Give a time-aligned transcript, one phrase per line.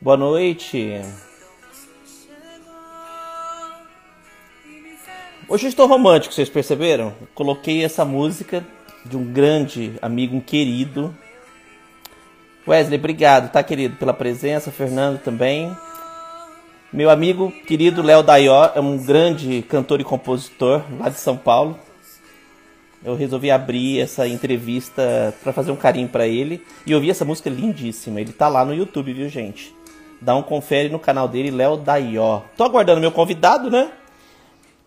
[0.00, 1.02] Boa noite.
[5.48, 7.14] Hoje eu estou romântico, vocês perceberam?
[7.34, 8.64] Coloquei essa música
[9.04, 11.16] de um grande amigo, um querido.
[12.66, 14.70] Wesley, obrigado, tá, querido, pela presença.
[14.70, 15.74] Fernando também.
[16.92, 21.78] Meu amigo querido Léo Daió é um grande cantor e compositor lá de São Paulo.
[23.04, 27.48] Eu resolvi abrir essa entrevista para fazer um carinho para ele e ouvir essa música
[27.48, 28.20] lindíssima.
[28.20, 29.74] Ele tá lá no YouTube, viu, gente?
[30.20, 32.40] Dá um confere no canal dele, Léo Daió.
[32.56, 33.92] Tô aguardando meu convidado, né?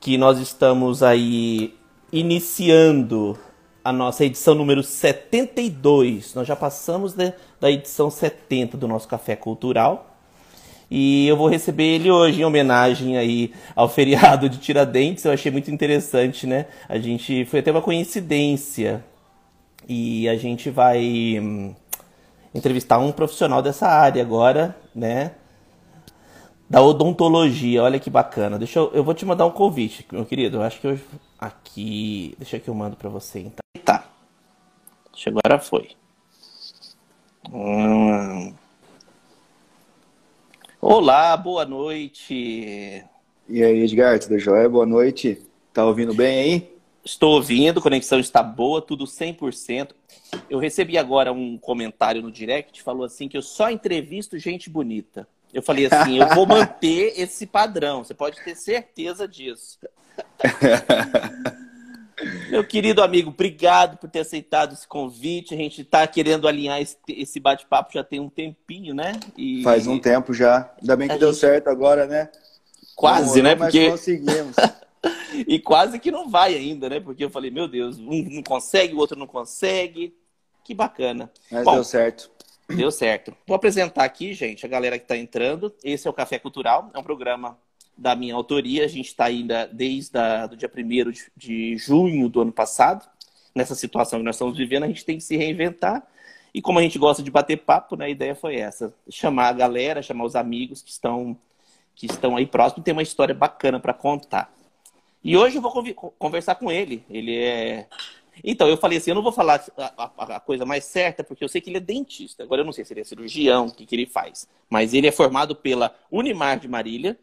[0.02, 1.76] que nós estamos aí
[2.12, 3.38] iniciando
[3.84, 6.34] a nossa edição número 72.
[6.34, 10.11] Nós já passamos de, da edição 70 do nosso Café Cultural.
[10.94, 15.24] E eu vou receber ele hoje em homenagem aí ao feriado de Tiradentes.
[15.24, 16.66] Eu achei muito interessante, né?
[16.90, 19.02] A gente foi até uma coincidência.
[19.88, 21.74] E a gente vai hum,
[22.54, 25.32] entrevistar um profissional dessa área agora, né?
[26.70, 27.84] da odontologia.
[27.84, 28.58] Olha que bacana.
[28.58, 30.58] Deixa eu, eu vou te mandar um convite, meu querido.
[30.58, 31.00] Eu acho que eu
[31.38, 33.84] aqui, deixa que eu mando para você então.
[33.84, 34.06] Tá.
[35.12, 35.90] Deixa agora foi.
[37.52, 38.54] Hum.
[40.84, 43.06] Olá, boa noite.
[43.48, 44.68] E aí, Edgar, tudo jóia?
[44.68, 45.40] Boa noite.
[45.72, 46.76] Tá ouvindo bem aí?
[47.06, 49.92] Estou ouvindo, conexão está boa, tudo 100%.
[50.50, 55.28] Eu recebi agora um comentário no direct, falou assim que eu só entrevisto gente bonita.
[55.54, 59.78] Eu falei assim, eu vou manter esse padrão, você pode ter certeza disso.
[62.52, 65.54] Meu querido amigo, obrigado por ter aceitado esse convite.
[65.54, 69.14] A gente está querendo alinhar esse, bate-papo já tem um tempinho, né?
[69.38, 69.64] E...
[69.64, 70.70] Faz um tempo já.
[70.82, 71.40] Ainda bem que a deu gente...
[71.40, 72.30] certo agora, né?
[72.94, 73.56] Quase, né?
[73.56, 74.56] Porque conseguimos.
[75.48, 77.00] e quase que não vai ainda, né?
[77.00, 80.14] Porque eu falei, meu Deus, um não consegue, o outro não consegue.
[80.62, 81.32] Que bacana.
[81.50, 82.30] Mas Bom, deu certo.
[82.68, 83.34] Deu certo.
[83.48, 85.74] Vou apresentar aqui, gente, a galera que está entrando.
[85.84, 87.58] Esse é o Café Cultural, é um programa
[88.02, 88.84] da minha autoria.
[88.84, 90.18] A gente está ainda desde
[90.52, 93.08] o dia 1 de, junho do ano passado.
[93.54, 96.06] Nessa situação que nós estamos vivendo, a gente tem que se reinventar.
[96.54, 99.54] E como a gente gosta de bater papo, né, a ideia foi essa: chamar a
[99.54, 101.38] galera, chamar os amigos que estão,
[101.96, 104.54] que estão aí próximos, tem uma história bacana para contar.
[105.24, 105.72] E hoje eu vou
[106.18, 107.06] conversar com ele.
[107.10, 107.88] Ele é
[108.44, 111.44] então, eu falei assim, eu não vou falar a, a, a, coisa mais certa, porque
[111.44, 112.44] eu sei que ele é dentista.
[112.44, 114.48] Agora, eu não sei se ele é cirurgião, o que, que ele faz.
[114.70, 117.20] Mas ele é formado pela Unimar de Marília.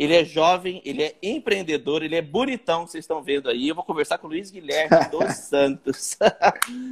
[0.00, 3.68] Ele é jovem, ele é empreendedor, ele é bonitão, vocês estão vendo aí.
[3.68, 6.16] Eu vou conversar com o Luiz Guilherme dos Santos.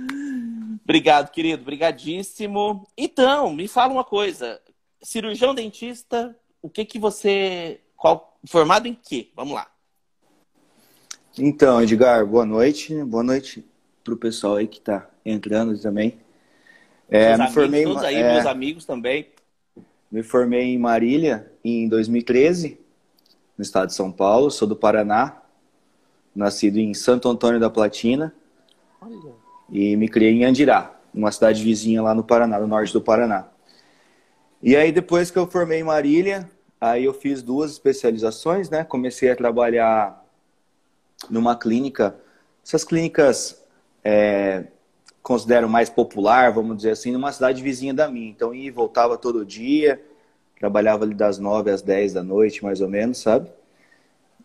[0.85, 1.63] Obrigado, querido.
[1.63, 2.87] Obrigadíssimo.
[2.95, 4.61] Então, me fala uma coisa.
[5.01, 7.81] Cirurgião dentista, o que que você...
[7.97, 9.31] Qual, formado em quê?
[9.35, 9.67] Vamos lá.
[11.39, 12.95] Então, Edgar, boa noite.
[13.05, 13.65] Boa noite
[14.05, 16.19] para o pessoal aí que está entrando também.
[17.09, 19.31] É, me formei todos aí, é, meus amigos também.
[20.13, 22.79] Me formei em Marília em 2013,
[23.59, 24.51] no estado de São Paulo.
[24.51, 25.43] Sou do Paraná,
[26.35, 28.33] nascido em Santo Antônio da Platina.
[29.01, 29.33] Olha.
[29.69, 33.49] E me criei em Andirá, uma cidade vizinha lá no Paraná, no norte do Paraná.
[34.63, 36.49] E aí, depois que eu formei em Marília,
[36.81, 38.85] aí eu fiz duas especializações, né?
[38.85, 40.25] Comecei a trabalhar
[41.29, 42.17] numa clínica,
[42.65, 43.63] essas clínicas
[44.05, 44.65] é,
[45.23, 48.31] considero mais popular, vamos dizer assim, numa cidade vizinha da minha.
[48.31, 50.03] Então ia e voltava todo dia,
[50.59, 53.51] trabalhava ali das nove às dez da noite, mais ou menos, sabe?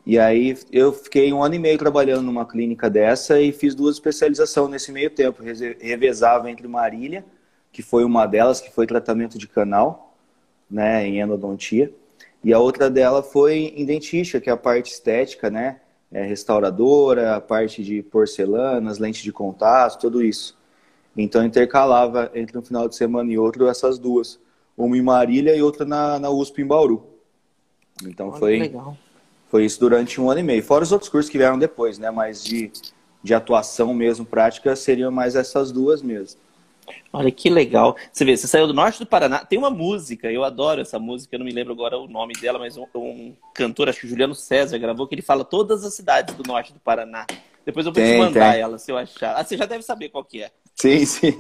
[0.06, 3.96] E aí eu fiquei um ano e meio trabalhando numa clínica dessa e fiz duas
[3.96, 5.42] especializações nesse meio tempo.
[5.80, 7.26] Revezava entre Marília,
[7.72, 10.16] que foi uma delas, que foi tratamento de canal,
[10.70, 11.94] né, em endodontia.
[12.44, 15.80] E a outra dela foi em dentística, que é a parte estética, né?
[16.14, 20.56] é, restauradora, a parte de porcelanas, lentes de contato, tudo isso.
[21.18, 24.40] Então intercalava entre um final de semana e outro essas duas,
[24.78, 27.06] uma em Marília e outra na, na USP em Bauru.
[28.04, 28.98] Então Olha, foi legal.
[29.50, 30.64] foi isso durante um ano e meio.
[30.64, 32.10] Fora os outros cursos que vieram depois, né?
[32.12, 32.72] Mas de,
[33.22, 36.42] de atuação mesmo prática seriam mais essas duas mesmo.
[37.12, 37.96] Olha que legal.
[38.12, 39.46] Você vê, você saiu do norte do Paraná.
[39.46, 42.60] Tem uma música, eu adoro essa música, eu não me lembro agora o nome dela,
[42.60, 45.94] mas um, um cantor, acho que o Juliano César gravou, que ele fala todas as
[45.94, 47.26] cidades do norte do Paraná.
[47.66, 48.62] Depois eu vou tem, te mandar tem.
[48.62, 49.36] ela, se eu achar.
[49.36, 50.52] Ah, você já deve saber qual que é.
[50.76, 51.32] Sim, sim.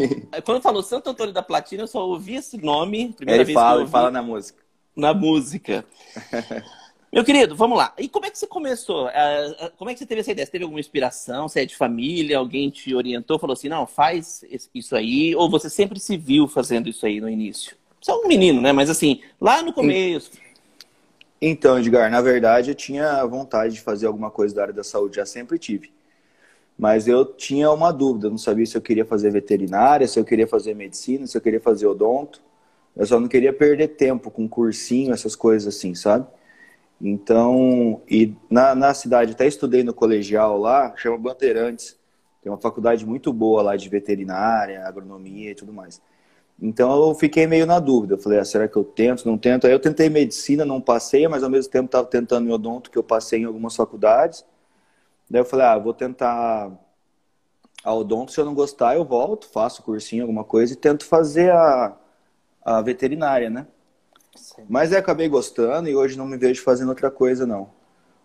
[0.45, 3.13] Quando falou Santo Antônio da Platina, eu só ouvi esse nome.
[3.13, 4.63] Primeira ele vez fala, que eu ouvi, ele fala na música.
[4.95, 5.85] Na música.
[7.13, 7.94] Meu querido, vamos lá.
[8.00, 9.07] E como é que você começou?
[9.09, 10.47] É, é, como é que você teve essa ideia?
[10.47, 11.47] Você teve alguma inspiração?
[11.47, 12.39] Você é de família?
[12.39, 13.38] Alguém te orientou?
[13.38, 14.44] Falou assim, não, faz
[14.74, 15.35] isso aí?
[15.35, 17.77] Ou você sempre se viu fazendo isso aí no início?
[18.01, 18.71] Você é um menino, né?
[18.71, 20.31] Mas assim, lá no começo.
[21.39, 25.18] Então, Edgar, na verdade eu tinha vontade de fazer alguma coisa da área da saúde,
[25.18, 25.91] já sempre tive.
[26.78, 30.48] Mas eu tinha uma dúvida, não sabia se eu queria fazer veterinária, se eu queria
[30.48, 32.42] fazer medicina, se eu queria fazer odonto.
[32.96, 36.28] Eu só não queria perder tempo com cursinho, essas coisas assim, sabe?
[37.02, 41.98] Então, e na, na cidade, até estudei no colegial lá, chama Bandeirantes.
[42.42, 46.02] Tem uma faculdade muito boa lá de veterinária, agronomia e tudo mais.
[46.62, 48.14] Então eu fiquei meio na dúvida.
[48.16, 49.66] Eu falei, ah, será que eu tento, não tento?
[49.68, 52.98] Aí eu tentei medicina, não passei, mas ao mesmo tempo estava tentando em odonto, que
[52.98, 54.46] eu passei em algumas faculdades.
[55.33, 56.71] Daí eu falei, ah, vou tentar
[57.83, 61.51] a odonto, se eu não gostar eu volto, faço cursinho, alguma coisa e tento fazer
[61.51, 61.97] a,
[62.63, 63.65] a veterinária, né?
[64.35, 64.62] Sim.
[64.69, 67.68] Mas eu acabei gostando e hoje não me vejo fazendo outra coisa, não.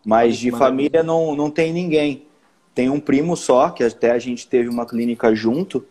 [0.04, 2.26] Mas de família não, não tem ninguém.
[2.74, 5.86] Tem um primo só, que até a gente teve uma clínica junto,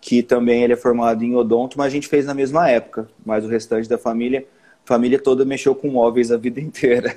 [0.00, 3.08] que também ele é formado em odonto, mas a gente fez na mesma época.
[3.24, 4.44] Mas o restante da família,
[4.84, 7.16] família toda mexeu com móveis a vida inteira.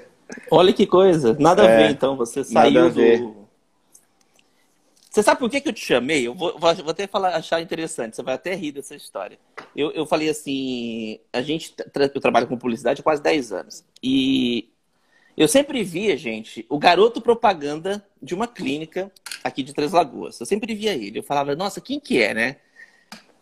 [0.51, 1.35] Olha que coisa.
[1.39, 2.15] Nada é, a ver, então.
[2.15, 3.43] Você saiu do.
[5.09, 6.25] Você sabe por que, que eu te chamei?
[6.25, 8.15] Eu vou, vou até falar, achar interessante.
[8.15, 9.37] Você vai até rir dessa história.
[9.75, 11.75] Eu, eu falei assim: a gente,
[12.15, 13.85] eu trabalho com publicidade há quase 10 anos.
[14.01, 14.69] E
[15.37, 19.11] eu sempre via, gente, o garoto propaganda de uma clínica
[19.43, 20.39] aqui de Três Lagoas.
[20.39, 21.19] Eu sempre via ele.
[21.19, 22.57] Eu falava, nossa, quem que é, né?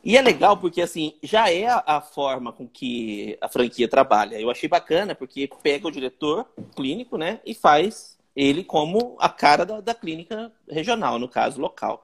[0.04, 4.40] E é legal porque, assim, já é a, forma com que a franquia trabalha.
[4.40, 9.66] Eu achei bacana porque pega o diretor clínico, né, e faz ele como a cara
[9.66, 12.04] da, da clínica regional, no caso, local.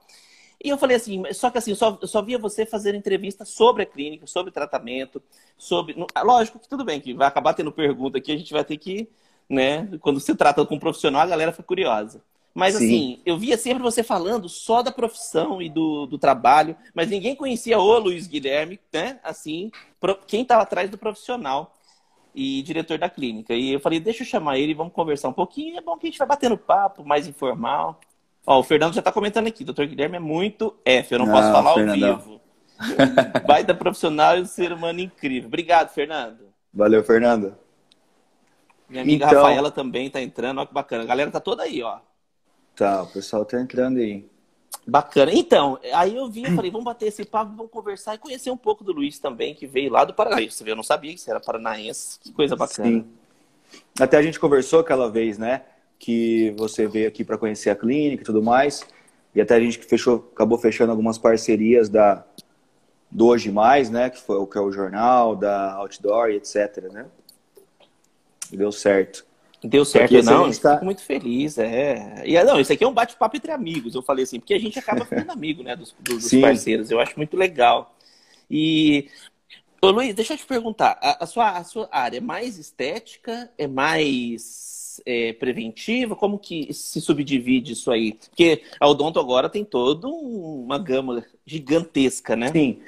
[0.62, 3.86] E eu falei assim, só que assim, só, só via você fazer entrevista sobre a
[3.86, 5.22] clínica, sobre tratamento,
[5.56, 5.94] sobre.
[6.24, 9.08] Lógico que tudo bem, que vai acabar tendo pergunta aqui, a gente vai ter que,
[9.48, 12.22] né, quando se trata com um profissional, a galera fica curiosa.
[12.58, 12.84] Mas Sim.
[12.86, 17.36] assim, eu via sempre você falando só da profissão e do, do trabalho, mas ninguém
[17.36, 19.20] conhecia o Luiz Guilherme, né?
[19.22, 19.70] Assim,
[20.26, 21.72] quem estava atrás do profissional
[22.34, 23.54] e diretor da clínica.
[23.54, 25.78] E eu falei, deixa eu chamar ele, vamos conversar um pouquinho.
[25.78, 28.00] É bom que a gente vai batendo papo, mais informal.
[28.44, 31.34] Ó, o Fernando já está comentando aqui, doutor Guilherme é muito F, eu não, não
[31.34, 32.10] posso falar Fernandão.
[32.10, 32.40] ao vivo.
[33.46, 35.46] Baita profissional e um ser humano incrível.
[35.46, 36.48] Obrigado, Fernando.
[36.74, 37.56] Valeu, Fernando.
[38.88, 39.42] Minha amiga então...
[39.42, 41.04] Rafaela também está entrando, olha que bacana.
[41.04, 42.00] A galera tá toda aí, ó.
[42.78, 44.24] Tá, o pessoal tá entrando aí.
[44.86, 45.32] Bacana.
[45.34, 48.84] Então, aí eu vi, falei, vamos bater esse papo, vamos conversar e conhecer um pouco
[48.84, 50.40] do Luiz também, que veio lá do Paraná.
[50.48, 52.20] Você vê, eu não sabia que você era paranaense.
[52.20, 52.88] Que coisa bacana.
[52.88, 53.04] Sim.
[53.98, 55.62] Até a gente conversou aquela vez, né?
[55.98, 58.86] Que você veio aqui para conhecer a clínica e tudo mais.
[59.34, 62.24] E até a gente fechou, acabou fechando algumas parcerias da
[63.10, 64.08] do Hoje Mais, né?
[64.08, 67.06] Que foi o que é o jornal, da Outdoor etc, né?
[68.52, 69.26] E deu certo.
[69.62, 70.74] Deu certo, porque não, está...
[70.74, 72.22] fico muito feliz, é.
[72.24, 74.78] E não, isso aqui é um bate-papo entre amigos, eu falei assim, porque a gente
[74.78, 77.96] acaba ficando amigo, né, dos, dos parceiros, eu acho muito legal.
[78.48, 79.08] E,
[79.82, 83.50] ô Luiz, deixa eu te perguntar, a, a sua, a sua área é mais estética,
[83.58, 88.12] é mais é, preventiva, como que se subdivide isso aí?
[88.12, 92.52] Porque a Odonto agora tem toda uma gama gigantesca, né?
[92.52, 92.78] Sim,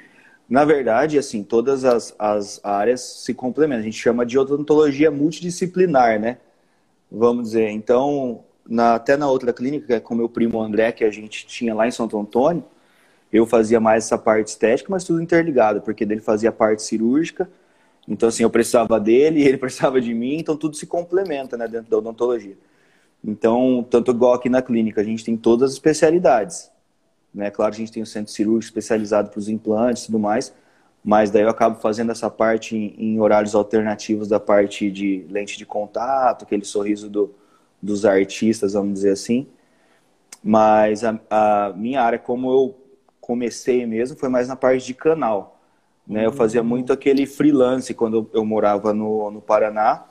[0.49, 6.19] na verdade, assim, todas as, as áreas se complementam, a gente chama de odontologia multidisciplinar,
[6.19, 6.37] né?
[7.11, 7.69] Vamos dizer.
[7.69, 11.87] Então, na, até na outra clínica, com meu primo André, que a gente tinha lá
[11.87, 12.63] em Santo Antônio,
[13.31, 17.49] eu fazia mais essa parte estética, mas tudo interligado, porque dele fazia a parte cirúrgica.
[18.07, 21.89] Então, assim, eu precisava dele, ele precisava de mim, então tudo se complementa, né, dentro
[21.89, 22.57] da odontologia.
[23.23, 26.71] Então, tanto igual aqui na clínica, a gente tem todas as especialidades.
[27.33, 27.49] Né?
[27.51, 30.53] Claro, a gente tem o centro cirúrgico especializado para os implantes e tudo mais,
[31.03, 35.57] mas daí eu acabo fazendo essa parte em, em, horários alternativos da parte de lente
[35.57, 37.33] de contato, aquele sorriso do,
[37.81, 39.47] dos artistas, vamos dizer assim.
[40.43, 42.75] Mas a, a, minha área, como eu
[43.19, 45.59] comecei mesmo, foi mais na parte de canal.
[46.05, 46.25] Né?
[46.25, 50.05] Eu fazia muito aquele freelance quando eu, eu morava no, no Paraná.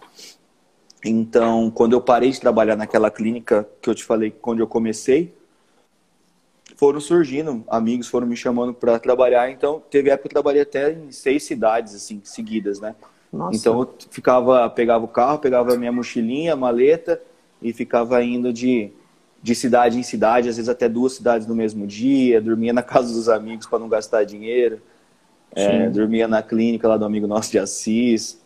[1.05, 5.35] Então, quando eu parei de trabalhar naquela clínica que eu te falei, quando eu comecei,
[6.81, 10.91] foram surgindo, amigos foram me chamando para trabalhar, então teve época que eu trabalhei até
[10.93, 12.95] em seis cidades, assim, seguidas, né?
[13.31, 13.55] Nossa.
[13.55, 17.21] Então eu ficava, pegava o carro, pegava a minha mochilinha, maleta
[17.61, 18.91] e ficava indo de,
[19.43, 23.13] de cidade em cidade, às vezes até duas cidades no mesmo dia, dormia na casa
[23.13, 24.81] dos amigos para não gastar dinheiro,
[25.55, 28.41] é, dormia na clínica lá do amigo nosso de Assis,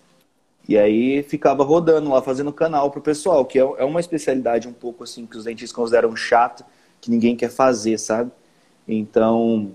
[0.69, 4.73] e aí ficava rodando lá, fazendo canal pro pessoal, que é, é uma especialidade um
[4.73, 6.65] pouco assim que os dentistas consideram chato,
[7.05, 8.31] que ninguém quer fazer, sabe?
[8.89, 9.73] Então,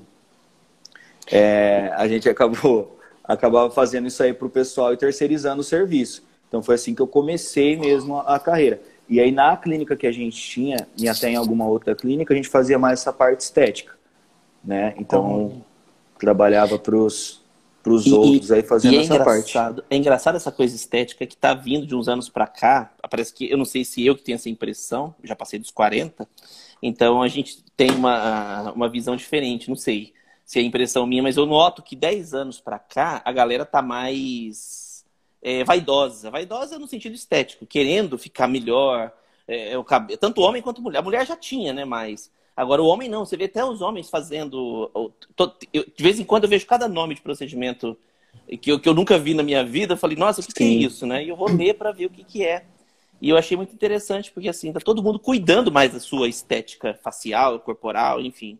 [1.31, 6.24] é, a gente acabou acabava fazendo isso aí para o pessoal e terceirizando o serviço.
[6.48, 8.81] Então foi assim que eu comecei mesmo a, a, carreira.
[9.07, 12.36] E aí na clínica que a gente tinha, e até em alguma outra clínica, a
[12.36, 13.93] gente fazia mais essa parte estética.
[14.63, 14.95] Né?
[14.98, 15.63] Então,
[16.17, 17.39] trabalhava para os
[17.81, 19.53] para os outros aí fazendo é essa parte.
[19.89, 22.91] É engraçado essa coisa estética que está vindo de uns anos para cá.
[23.09, 26.27] Parece que eu não sei se eu que tenho essa impressão, já passei dos 40,
[26.81, 30.13] então a gente tem uma, uma visão diferente, não sei
[30.45, 33.83] se é impressão minha, mas eu noto que 10 anos para cá a galera tá
[33.83, 35.05] mais
[35.41, 36.29] é, vaidosa.
[36.29, 39.12] Vaidosa no sentido estético, querendo ficar melhor.
[39.48, 41.00] É, o cabelo, tanto homem quanto mulher.
[41.00, 41.86] A mulher já tinha, né?
[41.86, 43.25] Mas agora o homem não.
[43.25, 44.91] Você vê até os homens fazendo.
[45.71, 47.98] de vez em quando eu vejo cada nome de procedimento
[48.62, 49.93] que eu, que eu nunca vi na minha vida.
[49.93, 51.24] Eu falei, nossa, o que, que é isso, né?
[51.24, 52.65] E eu vou ler para ver o que, que é.
[53.21, 56.97] E eu achei muito interessante, porque assim, tá todo mundo cuidando mais da sua estética
[57.01, 58.57] facial, corporal, enfim.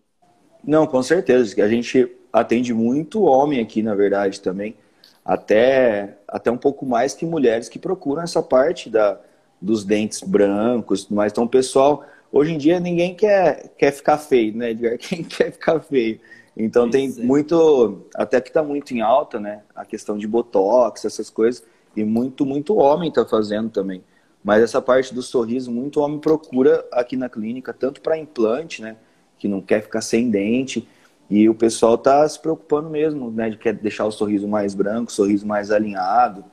[0.64, 1.64] Não, com certeza.
[1.64, 4.76] A gente atende muito homem aqui, na verdade, também.
[5.24, 9.20] Até, até um pouco mais que mulheres que procuram essa parte da,
[9.62, 14.72] dos dentes brancos mas Então, pessoal, hoje em dia ninguém quer, quer ficar feio, né,
[14.72, 14.98] Edgar?
[15.00, 16.20] Quem quer ficar feio?
[16.58, 17.26] Então pois tem é.
[17.26, 19.62] muito, até que está muito em alta, né?
[19.74, 21.64] A questão de botox, essas coisas.
[21.96, 24.04] E muito, muito homem está fazendo também.
[24.44, 28.96] Mas essa parte do sorriso, muito homem procura aqui na clínica, tanto para implante, né?
[29.38, 30.88] Que não quer ficar sem dente.
[31.30, 33.50] E o pessoal tá se preocupando mesmo, né?
[33.50, 36.44] De quer deixar o sorriso mais branco, sorriso mais alinhado.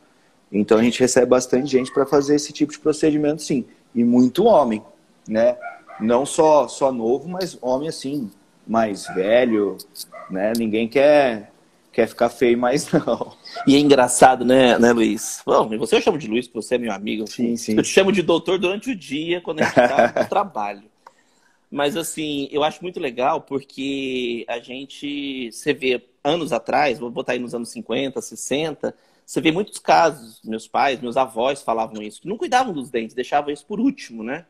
[0.51, 3.65] Então a gente recebe bastante gente para fazer esse tipo de procedimento, sim.
[3.95, 4.83] E muito homem,
[5.29, 5.57] né?
[6.01, 8.31] Não só, só novo, mas homem assim,
[8.67, 9.77] mais velho,
[10.31, 10.53] né?
[10.57, 11.53] Ninguém quer
[11.97, 13.35] quer ficar feio mais não.
[13.67, 15.41] E é engraçado, né, né, Luiz?
[15.47, 17.27] Bom, você eu chamo de Luiz, porque você é meu amigo.
[17.27, 17.75] Sim, sim.
[17.75, 20.83] Eu te chamo de doutor durante o dia, quando a gente está no trabalho.
[21.71, 27.33] Mas, assim, eu acho muito legal porque a gente, você vê anos atrás, vou botar
[27.33, 32.21] aí nos anos 50, 60, você vê muitos casos, meus pais, meus avós falavam isso,
[32.21, 34.45] que não cuidavam dos dentes, deixavam isso por último, né?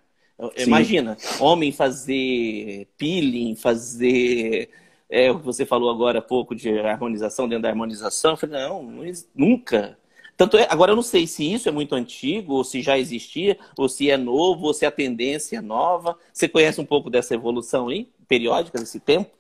[0.57, 0.65] Sim.
[0.65, 4.69] Imagina, homem fazer peeling, fazer
[5.09, 8.33] é, o que você falou agora há pouco de harmonização dentro da harmonização.
[8.33, 8.91] Eu falei, não,
[9.35, 9.97] nunca.
[10.37, 13.57] Tanto é, agora eu não sei se isso é muito antigo, ou se já existia,
[13.77, 16.19] ou se é novo, ou se a tendência é nova.
[16.33, 19.31] Você conhece um pouco dessa evolução aí, periódica, desse tempo?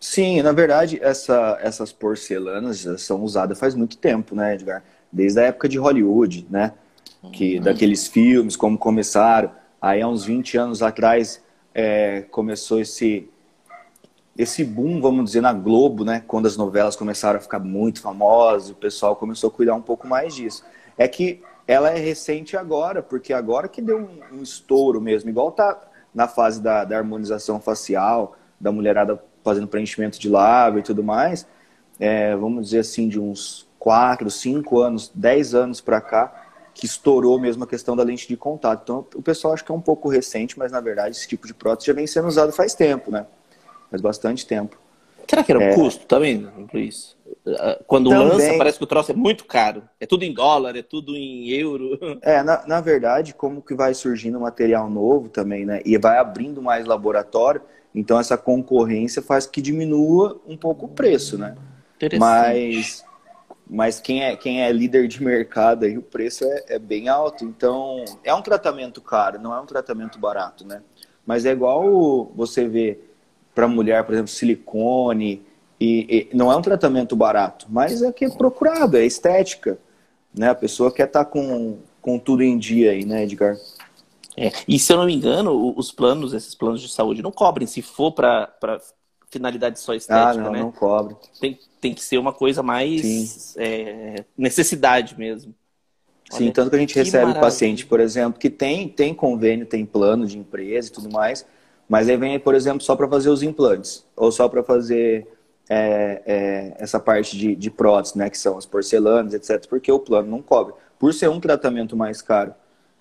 [0.00, 4.82] Sim, na verdade, essa, essas porcelanas já são usadas faz muito tempo, né, Edgar?
[5.12, 6.72] Desde a época de Hollywood, né?
[7.32, 7.62] Que, uhum.
[7.62, 9.52] Daqueles filmes, como começaram.
[9.80, 11.42] Aí, há uns 20 anos atrás,
[11.74, 13.28] é, começou esse,
[14.36, 16.22] esse boom, vamos dizer, na Globo, né?
[16.26, 20.06] Quando as novelas começaram a ficar muito famosas, o pessoal começou a cuidar um pouco
[20.06, 20.64] mais disso.
[20.96, 25.52] É que ela é recente agora, porque agora que deu um, um estouro mesmo, igual
[25.52, 25.80] tá
[26.14, 31.46] na fase da, da, harmonização facial, da mulherada fazendo preenchimento de lábio e tudo mais,
[31.98, 37.38] é, vamos dizer assim, de uns 4, 5 anos, 10 anos para cá, que estourou
[37.38, 38.82] mesmo a questão da lente de contato.
[38.82, 41.52] Então, o pessoal acha que é um pouco recente, mas na verdade esse tipo de
[41.52, 43.26] prótese já vem sendo usado faz tempo, né?
[43.92, 44.78] Faz bastante tempo.
[45.28, 45.74] Será que era o é...
[45.74, 47.14] custo também, Luiz?
[47.86, 48.28] Quando também...
[48.28, 49.82] lança, parece que o troço é muito caro.
[50.00, 51.98] É tudo em dólar, é tudo em euro.
[52.22, 55.80] É, na, na verdade, como que vai surgindo material novo também, né?
[55.84, 57.60] E vai abrindo mais laboratório,
[57.94, 61.56] então essa concorrência faz que diminua um pouco o preço, né?
[62.18, 63.04] Mas,
[63.68, 67.44] mas quem, é, quem é líder de mercado aí, o preço é, é bem alto.
[67.44, 70.82] Então, é um tratamento caro, não é um tratamento barato, né?
[71.26, 73.11] Mas é igual você ver
[73.54, 75.42] para mulher, por exemplo, silicone.
[75.80, 79.78] E, e, não é um tratamento barato, mas é que é procurado, é estética.
[80.32, 80.48] Né?
[80.48, 83.56] A pessoa quer estar tá com, com tudo em dia aí, né, Edgar?
[84.36, 84.50] É.
[84.66, 87.66] E se eu não me engano, os planos, esses planos de saúde, não cobrem.
[87.66, 88.48] Se for para
[89.30, 90.60] finalidade só estética, ah, não, né?
[90.60, 91.16] Não cobre.
[91.40, 95.54] Tem, tem que ser uma coisa mais é, necessidade mesmo.
[96.30, 97.40] Sim, Olha, tanto que a gente que recebe maravilha.
[97.40, 101.44] paciente, por exemplo, que tem, tem convênio, tem plano de empresa e tudo mais,
[101.92, 105.28] mas aí vem, por exemplo, só para fazer os implantes, ou só para fazer
[105.68, 109.98] é, é, essa parte de, de prótese, né, que são as porcelanas, etc., porque o
[109.98, 110.72] plano não cobre.
[110.98, 112.54] Por ser um tratamento mais caro,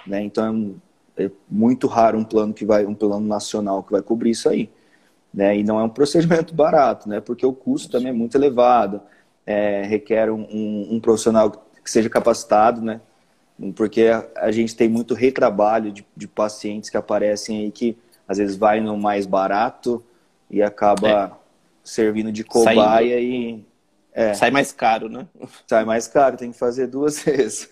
[0.05, 0.75] né, então
[1.15, 4.49] é, é muito raro um plano que vai, um plano nacional que vai cobrir isso
[4.49, 4.69] aí.
[5.33, 8.99] Né, e não é um procedimento barato, né, porque o custo também é muito elevado,
[9.45, 12.99] é, requer um, um, um, profissional que seja capacitado, né,
[13.73, 17.97] porque a, a gente tem muito retrabalho de, de pacientes que aparecem aí que
[18.31, 20.01] às vezes vai no mais barato
[20.49, 21.31] e acaba é.
[21.83, 23.61] servindo de cobaia e.
[24.13, 25.27] É, sai mais caro, né?
[25.67, 27.69] Sai mais caro, tem que fazer duas vezes.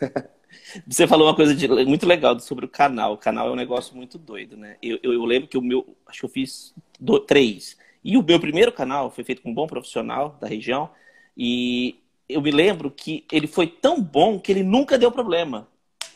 [0.85, 3.13] Você falou uma coisa de, muito legal sobre o canal.
[3.13, 4.75] O canal é um negócio muito doido, né?
[4.81, 5.95] Eu, eu, eu lembro que o meu.
[6.05, 7.77] Acho que eu fiz do, três.
[8.03, 10.89] E o meu primeiro canal foi feito com um bom profissional da região.
[11.37, 15.67] E eu me lembro que ele foi tão bom que ele nunca deu problema.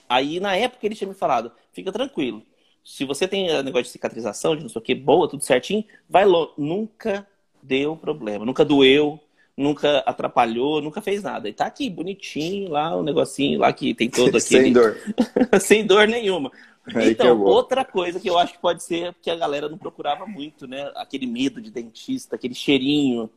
[0.10, 2.44] Aí, na época, ele tinha me falado: fica tranquilo,
[2.84, 6.26] se você tem negócio de cicatrização, de não sei o que, boa, tudo certinho, vai
[6.26, 6.54] logo.
[6.58, 7.26] Nunca
[7.62, 9.20] deu problema, nunca doeu,
[9.56, 11.48] nunca atrapalhou, nunca fez nada.
[11.48, 14.64] E tá aqui, bonitinho, lá, o um negocinho lá que tem todo aquele...
[14.64, 14.98] Sem dor.
[15.62, 16.52] Sem dor nenhuma.
[16.94, 19.78] Aí então, é outra coisa que eu acho que pode ser que a galera não
[19.78, 20.92] procurava muito, né?
[20.96, 23.30] Aquele medo de dentista, aquele cheirinho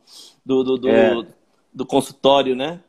[0.45, 1.25] do, do, do, é.
[1.73, 2.81] do consultório, né?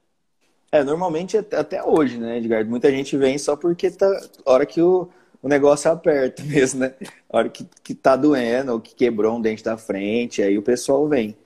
[0.73, 2.67] É, normalmente até hoje, né, Edgar?
[2.67, 4.07] Muita gente vem só porque tá
[4.45, 5.09] a hora que o,
[5.49, 6.95] o negócio aperta mesmo, né?
[7.29, 10.63] A hora que, que tá doendo ou que quebrou um dente da frente, aí o
[10.63, 11.37] pessoal vem.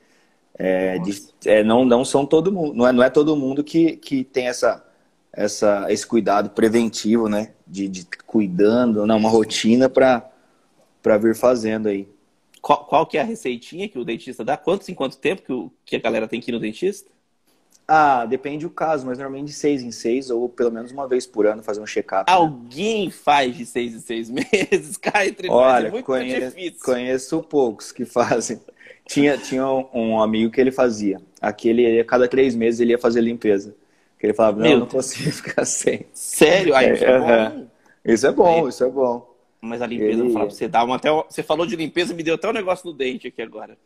[0.58, 3.96] É, de, é, não, não são todo mundo, não é, não é todo mundo que,
[3.96, 4.84] que tem essa,
[5.32, 7.52] essa, esse cuidado preventivo, né?
[7.66, 10.30] De, de cuidando, não, uma rotina para
[11.18, 12.08] vir fazendo aí.
[12.60, 14.56] Qual, qual que é a receitinha que o dentista dá?
[14.56, 17.10] Quantos em quanto tempo que, o, que a galera tem que ir no dentista?
[17.94, 21.26] Ah, depende do caso, mas normalmente de seis em seis, ou pelo menos uma vez
[21.26, 22.26] por ano fazer um check-up.
[22.26, 22.34] Né?
[22.34, 24.96] Alguém faz de seis em seis meses?
[24.96, 26.80] Cai entre Olha, nós, é muito conheço, difícil.
[26.82, 28.58] Conheço poucos que fazem.
[29.06, 31.20] Tinha, tinha um amigo que ele fazia.
[31.38, 33.76] Aquele, a cada três meses ele ia fazer limpeza.
[34.18, 36.06] Que ele falava, não, Meu não consigo ficar sem.
[36.14, 36.74] Sério?
[36.74, 37.52] Aí, é, é,
[38.06, 39.36] Isso é bom, Aí, isso é bom.
[39.60, 40.32] Mas a limpeza, ele...
[40.32, 41.10] pra você dar uma até.
[41.10, 43.76] Você falou de limpeza, me deu até um negócio no dente aqui agora.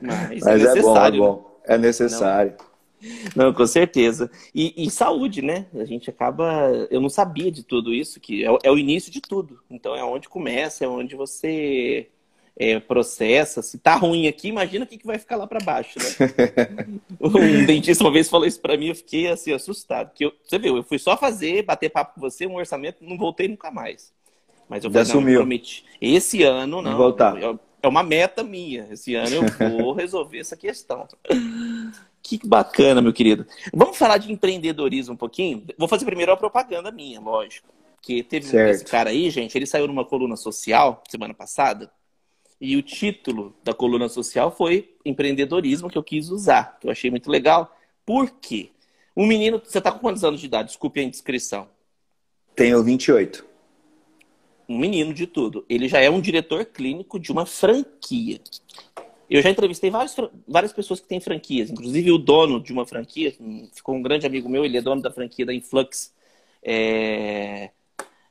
[0.00, 1.16] Mas, Mas é, necessário.
[1.16, 1.60] É bom, é bom.
[1.66, 2.54] É necessário.
[2.58, 2.71] Não.
[3.34, 4.30] Não, com certeza.
[4.54, 5.66] E, e, saúde, né?
[5.74, 6.86] A gente acaba.
[6.90, 9.60] Eu não sabia de tudo isso, que é, é, o início de tudo.
[9.70, 12.08] Então é onde começa, é onde você
[12.56, 13.62] é, processa.
[13.62, 17.00] Se tá ruim aqui, imagina o que, que vai ficar lá para baixo, né?
[17.20, 20.12] um dentista uma vez falou isso para mim, eu fiquei assim, assustado.
[20.14, 23.16] Que eu, você viu, eu fui só fazer, bater papo com você, um orçamento, não
[23.16, 24.12] voltei nunca mais.
[24.68, 25.84] Mas eu falei, Já não, eu prometi.
[26.00, 26.96] Esse ano, não.
[26.96, 27.36] voltar.
[27.82, 28.88] é uma meta minha.
[28.90, 31.06] Esse ano eu vou resolver essa questão.
[32.38, 33.46] Que bacana, meu querido.
[33.74, 35.66] Vamos falar de empreendedorismo um pouquinho?
[35.76, 37.68] Vou fazer primeiro a propaganda minha, lógico.
[38.00, 38.74] Que teve certo.
[38.74, 41.92] esse cara aí, gente, ele saiu numa coluna social semana passada
[42.60, 47.10] e o título da coluna social foi empreendedorismo, que eu quis usar, que eu achei
[47.10, 47.76] muito legal.
[48.06, 48.70] Por quê?
[49.16, 50.68] Um menino, você está com quantos anos de idade?
[50.68, 51.68] Desculpe a indiscrição.
[52.56, 53.44] Tenho 28.
[54.68, 55.66] Um menino de tudo.
[55.68, 58.40] Ele já é um diretor clínico de uma franquia.
[59.36, 60.14] Eu já entrevistei várias,
[60.46, 63.34] várias pessoas que têm franquias, inclusive o dono de uma franquia,
[63.72, 66.12] ficou um grande amigo meu, ele é dono da franquia da Influx.
[66.62, 67.70] É...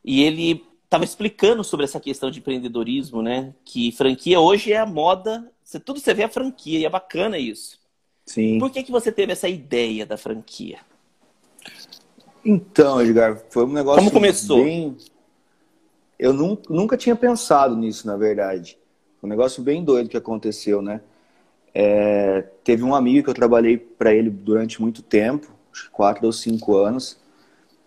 [0.04, 3.56] E ele estava explicando sobre essa questão de empreendedorismo, né?
[3.64, 7.38] Que franquia hoje é a moda, você, tudo você vê a franquia, e é bacana
[7.38, 7.80] isso.
[8.26, 8.60] Sim.
[8.60, 10.80] Por que, que você teve essa ideia da franquia?
[12.44, 14.00] Então, Edgar, foi um negócio.
[14.00, 14.64] Como começou?
[14.64, 14.98] Bem...
[16.20, 18.78] Eu nunca, nunca tinha pensado nisso, na verdade.
[19.22, 21.02] Um negócio bem doido que aconteceu, né?
[21.74, 22.42] É...
[22.64, 26.34] teve um amigo que eu trabalhei para ele durante muito tempo, acho que quatro ou
[26.34, 27.20] cinco anos.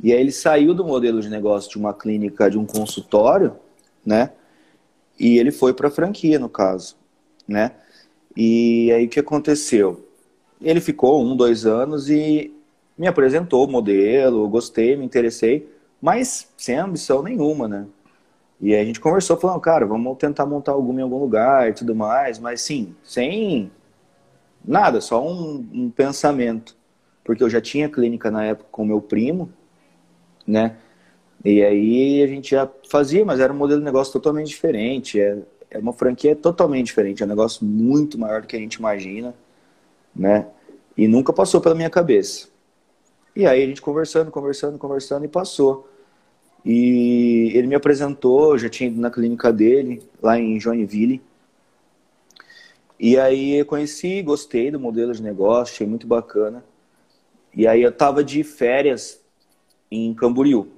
[0.03, 3.57] E aí ele saiu do modelo de negócio de uma clínica, de um consultório,
[4.05, 4.31] né?
[5.19, 6.97] E ele foi para franquia, no caso,
[7.47, 7.73] né?
[8.37, 10.09] E aí o que aconteceu?
[10.61, 12.53] Ele ficou um, dois anos e
[12.97, 15.69] me apresentou o modelo, gostei, me interessei,
[16.01, 17.87] mas sem ambição nenhuma, né?
[18.61, 21.95] E a gente conversou, falando, cara, vamos tentar montar alguma em algum lugar e tudo
[21.95, 23.71] mais, mas sim, sem
[24.65, 26.77] nada, só um, um pensamento.
[27.23, 29.51] Porque eu já tinha clínica na época com meu primo,
[30.47, 30.77] né?
[31.45, 35.21] E aí a gente já fazia, mas era um modelo de negócio totalmente diferente.
[35.21, 35.39] É,
[35.71, 39.35] é uma franquia totalmente diferente, é um negócio muito maior do que a gente imagina,
[40.15, 40.47] né?
[40.97, 42.49] E nunca passou pela minha cabeça.
[43.35, 45.89] E aí a gente conversando, conversando, conversando e passou.
[46.65, 51.21] E ele me apresentou, já tinha ido na clínica dele, lá em Joinville.
[52.99, 56.65] E aí eu conheci, gostei do modelo de negócio, achei muito bacana.
[57.55, 59.21] E aí eu tava de férias
[59.91, 60.69] em Camboriú,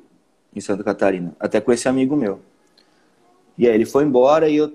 [0.54, 2.40] em Santa Catarina, até com esse amigo meu.
[3.56, 4.72] E aí ele foi embora e eu,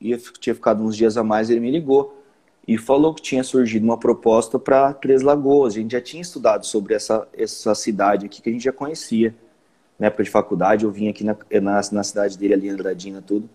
[0.00, 2.22] eu tinha ficado uns dias a mais, ele me ligou
[2.66, 5.74] e falou que tinha surgido uma proposta para Três Lagoas.
[5.74, 9.34] A gente já tinha estudado sobre essa, essa cidade aqui que a gente já conhecia.
[10.02, 13.22] Na época de faculdade, eu vim aqui na, na, na cidade dele, ali em Andradina,
[13.22, 13.48] tudo.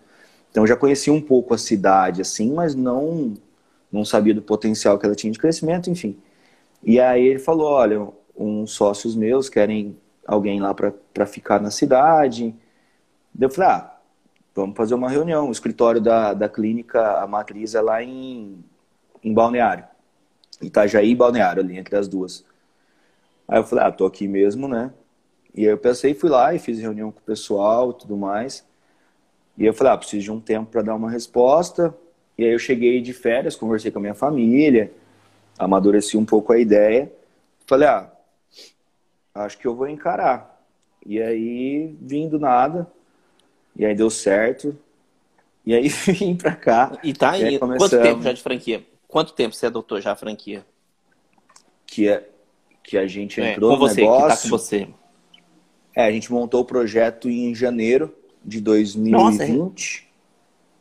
[0.50, 3.34] Então já conhecia um pouco a cidade, assim, mas não,
[3.92, 6.16] não sabia do potencial que ela tinha de crescimento, enfim.
[6.82, 9.94] E aí ele falou, olha, uns sócios meus querem
[10.26, 12.54] alguém lá para ficar na cidade.
[13.38, 13.98] eu falei, ah,
[14.54, 15.50] vamos fazer uma reunião.
[15.50, 18.64] O escritório da, da clínica, a matriz é lá em,
[19.22, 19.84] em Balneário.
[20.62, 22.42] Itajaí e Balneário, ali entre as duas.
[23.46, 24.90] Aí eu falei, ah, tô aqui mesmo, né?
[25.58, 28.64] E aí eu pensei, fui lá e fiz reunião com o pessoal e tudo mais.
[29.56, 31.92] E eu falei, ah, preciso de um tempo para dar uma resposta.
[32.38, 34.92] E aí eu cheguei de férias, conversei com a minha família,
[35.58, 37.12] amadureci um pouco a ideia.
[37.66, 38.08] Falei, ah,
[39.34, 40.62] acho que eu vou encarar.
[41.04, 42.86] E aí, vindo nada,
[43.74, 44.78] e aí deu certo.
[45.66, 46.96] E aí vim pra cá.
[47.02, 48.86] E tá aí, quanto tempo já de franquia?
[49.08, 50.64] Quanto tempo você adotou já a franquia?
[51.84, 52.28] que, é,
[52.84, 54.28] que a gente é, entrou é, com no você, negócio.
[54.28, 54.88] Que tá com você.
[55.98, 59.10] É, a gente montou o projeto em janeiro de 2020.
[59.10, 59.48] Nossa?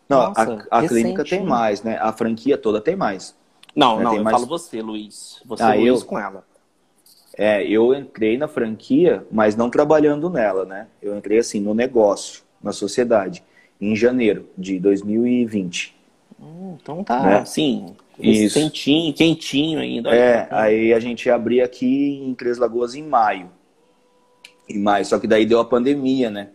[0.08, 1.97] Não, Nossa, a, a clínica tem mais, né?
[1.99, 3.36] A franquia toda tem mais.
[3.75, 4.03] Não, né?
[4.03, 4.36] não, tem eu mais...
[4.36, 5.41] falo você, Luiz.
[5.43, 6.06] Você, ah, Luiz, eu...
[6.06, 6.45] com ela.
[7.36, 10.86] É, eu entrei na franquia, mas não trabalhando nela, né?
[11.01, 13.43] Eu entrei assim no negócio, na sociedade,
[13.82, 15.95] em janeiro de 2020.
[16.39, 17.43] Hum, então tá, né?
[17.45, 18.53] sim, Isso.
[18.53, 20.15] quentinho, quentinho ainda.
[20.15, 23.56] É, aí a gente abria aqui em Três Lagoas em maio.
[24.69, 26.49] Em maio, só que daí deu a pandemia, né?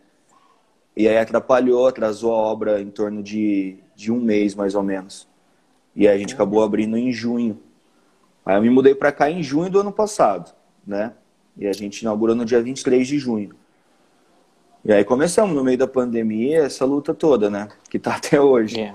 [0.97, 5.27] E aí atrapalhou, atrasou a obra em torno de, de um mês, mais ou menos.
[5.97, 7.59] E aí a gente acabou abrindo em junho.
[8.45, 10.53] Aí eu me mudei para cá em junho do ano passado,
[10.87, 11.13] né?
[11.57, 13.55] E a gente inaugurou no dia 23 de junho.
[14.85, 17.69] E aí começamos no meio da pandemia essa luta toda, né?
[17.89, 18.81] Que tá até hoje.
[18.81, 18.95] É.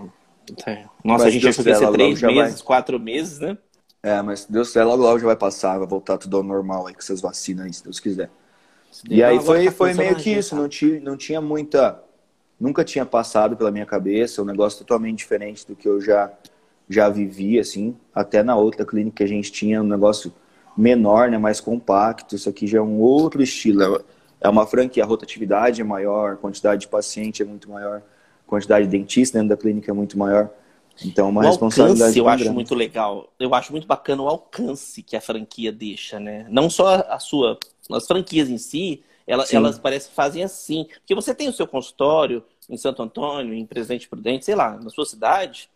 [0.66, 0.86] É.
[1.04, 2.64] Nossa, mas a gente que ia ser três meses, vai...
[2.64, 3.58] quatro meses, né?
[4.02, 6.94] É, mas Deus quiser, logo, logo já vai passar, vai voltar tudo ao normal aí
[6.94, 8.30] com essas vacinas aí, se Deus quiser.
[9.10, 12.04] E aí foi, tá foi meio que isso, não tinha, não tinha muita.
[12.60, 16.32] Nunca tinha passado pela minha cabeça, um negócio totalmente diferente do que eu já,
[16.90, 17.96] já vivi, assim.
[18.14, 20.34] Até na outra clínica que a gente tinha um negócio
[20.76, 22.36] menor, né, mais compacto.
[22.36, 24.04] Isso aqui já é um outro estilo.
[24.40, 27.98] É uma franquia, a rotatividade é maior, a quantidade de paciente é muito maior,
[28.46, 30.50] a quantidade de dentista dentro da clínica é muito maior.
[31.04, 32.02] Então, uma o responsabilidade.
[32.02, 32.56] Alcance, eu acho grande.
[32.56, 33.32] muito legal.
[33.40, 36.46] Eu acho muito bacana o alcance que a franquia deixa, né?
[36.50, 37.58] Não só a sua
[37.92, 40.86] as franquias em si, elas, elas parecem que fazem assim.
[41.00, 44.90] Porque você tem o seu consultório em Santo Antônio, em Presidente Prudente, sei lá, na
[44.90, 45.70] sua cidade,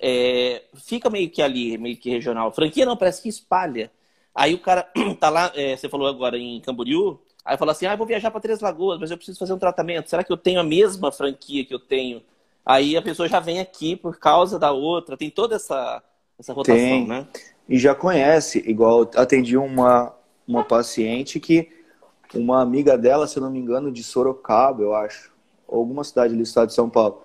[0.00, 2.52] é, fica meio que ali, meio que regional.
[2.52, 3.90] Franquia não, parece que espalha.
[4.34, 4.86] Aí o cara
[5.20, 8.30] tá lá, é, você falou agora em Camboriú, aí fala assim, ah, eu vou viajar
[8.30, 10.10] para Três Lagoas, mas eu preciso fazer um tratamento.
[10.10, 12.22] Será que eu tenho a mesma franquia que eu tenho?
[12.66, 15.16] Aí a pessoa já vem aqui por causa da outra.
[15.16, 16.02] Tem toda essa,
[16.38, 17.06] essa rotação, tem.
[17.06, 17.26] né?
[17.68, 20.14] E já conhece, igual atendi uma,
[20.46, 21.68] uma paciente que
[22.34, 25.32] uma amiga dela, se eu não me engano, de Sorocaba, eu acho,
[25.66, 27.22] ou alguma cidade do estado de São Paulo,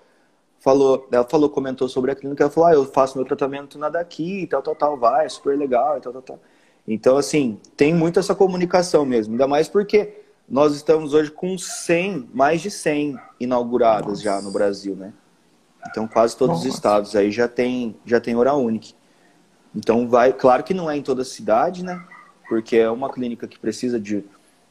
[0.60, 3.88] falou, ela falou, comentou sobre a clínica, ela falou, ah, eu faço meu tratamento na
[3.88, 6.40] daqui, tal, tal, tal, vai, super legal, e tal, tal, tal.
[6.86, 12.30] Então, assim, tem muito essa comunicação mesmo, ainda mais porque nós estamos hoje com 100,
[12.34, 14.22] mais de 100 inauguradas Nossa.
[14.22, 15.12] já no Brasil, né?
[15.88, 16.68] Então, quase todos Nossa.
[16.68, 18.88] os estados aí já tem, já tem hora única.
[19.74, 22.04] Então, vai, claro que não é em toda a cidade, né?
[22.50, 24.24] Porque é uma clínica que precisa de,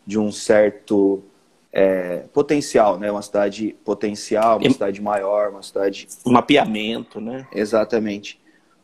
[0.05, 1.23] de um certo
[1.71, 3.09] é, potencial, né?
[3.09, 4.73] Uma cidade potencial, uma e...
[4.73, 6.05] cidade maior, uma cidade...
[6.25, 7.47] Mapeamento, né?
[7.53, 8.37] Exatamente.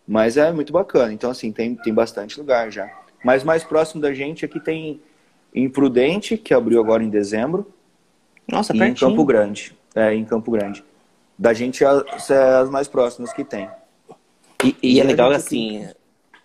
[0.07, 1.11] Mas é muito bacana.
[1.11, 2.89] Então, assim, tem, tem bastante lugar já.
[3.21, 5.01] Mas mais próximo da gente aqui tem
[5.53, 7.67] Imprudente, que abriu agora em dezembro.
[8.47, 9.09] Nossa, e pertinho.
[9.09, 9.75] em Campo Grande.
[9.93, 10.85] É, em Campo Grande.
[11.37, 13.69] Da gente, as, as mais próximas que tem.
[14.63, 15.85] E, e, e é legal assim,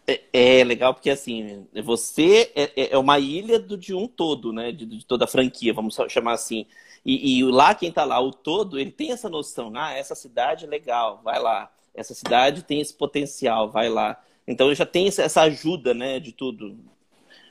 [0.07, 4.53] é, é, legal porque, assim, você é, é, é uma ilha do, de um todo,
[4.53, 4.73] né?
[4.73, 6.67] De, de toda a franquia, vamos chamar assim.
[7.05, 9.73] E, e, lá, quem tá lá, o todo, ele tem essa noção.
[9.75, 11.71] Ah, essa cidade é legal, vai lá.
[11.95, 14.21] Essa cidade tem esse potencial, vai lá.
[14.47, 16.77] Então, já tem essa ajuda, né, de tudo.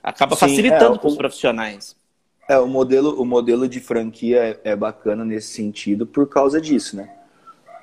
[0.03, 1.95] Acaba Sim, facilitando é, para os profissionais.
[2.47, 6.95] É, o modelo, o modelo de franquia é, é bacana nesse sentido por causa disso,
[6.95, 7.09] né?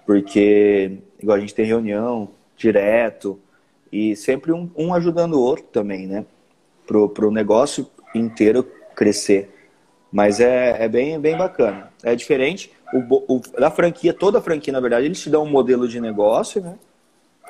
[0.05, 3.41] Porque, igual a gente tem reunião direto,
[3.97, 6.27] e sempre um, um ajudando o outro também, né?
[6.87, 9.51] Pro, pro negócio inteiro crescer.
[10.13, 11.91] Mas é, é bem, bem bacana.
[12.03, 12.71] É diferente.
[12.93, 15.99] O, o, da franquia, toda a franquia, na verdade, eles te dão um modelo de
[15.99, 16.75] negócio, né?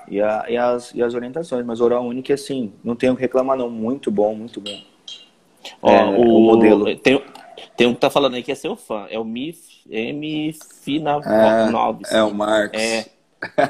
[0.08, 1.66] E, a, e, as, e as orientações.
[1.66, 3.68] Mas Oral Único, assim, não tenho que reclamar, não.
[3.68, 4.80] Muito bom, muito bom.
[5.82, 6.96] Ó, é, o, o, modelo.
[6.96, 7.20] Tem,
[7.76, 9.06] tem um que tá falando aí que é seu fã.
[9.10, 10.54] É o MIF, M.
[10.80, 11.68] Fina é.
[12.12, 12.80] É o Marcos.
[12.80, 13.06] É,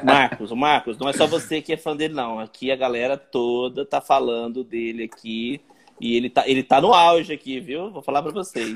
[0.03, 2.39] Marcos, o Marcos, não é só você que é fã dele, não.
[2.39, 5.61] Aqui a galera toda tá falando dele aqui.
[5.99, 7.91] E ele tá, ele tá no auge aqui, viu?
[7.91, 8.75] Vou falar para vocês.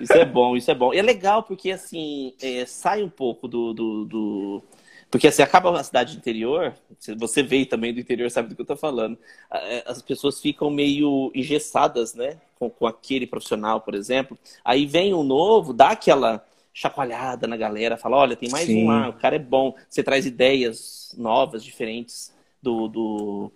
[0.00, 0.92] Isso é bom, isso é bom.
[0.92, 4.62] E é legal porque, assim, é, sai um pouco do, do, do...
[5.10, 6.74] Porque, assim, acaba uma cidade interior,
[7.16, 9.16] você veio também do interior, sabe do que eu tô falando.
[9.50, 12.38] É, as pessoas ficam meio engessadas, né?
[12.58, 14.36] Com, com aquele profissional, por exemplo.
[14.64, 16.44] Aí vem um novo, dá aquela
[16.78, 18.84] chacoalhada na galera, fala, olha, tem mais Sim.
[18.84, 19.74] um lá, o cara é bom.
[19.88, 23.52] Você traz ideias novas, diferentes do, do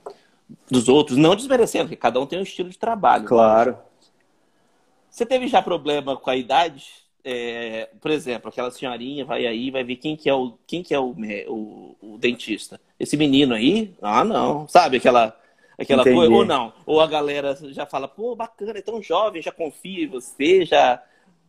[0.68, 3.24] dos outros, não desmerecendo, porque cada um tem um estilo de trabalho.
[3.24, 3.78] Claro.
[5.08, 6.84] Você teve já problema com a idade?
[7.24, 10.92] É, por exemplo, aquela senhorinha vai aí, vai ver quem que é o, quem que
[10.92, 11.14] é o,
[11.48, 12.80] o, o dentista.
[12.98, 13.94] Esse menino aí?
[14.02, 14.66] Ah, não.
[14.66, 15.38] Sabe aquela
[15.78, 16.32] aquela coisa?
[16.32, 16.72] Ou não?
[16.84, 21.00] Ou a galera já fala, pô, bacana, é tão jovem, já confia em você, já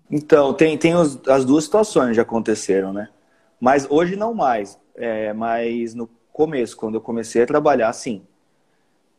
[0.10, 3.10] então, tem, tem os, as duas situações já aconteceram, né?
[3.60, 4.78] Mas hoje não mais.
[4.96, 8.22] É, mas no começo, quando eu comecei a trabalhar, sim.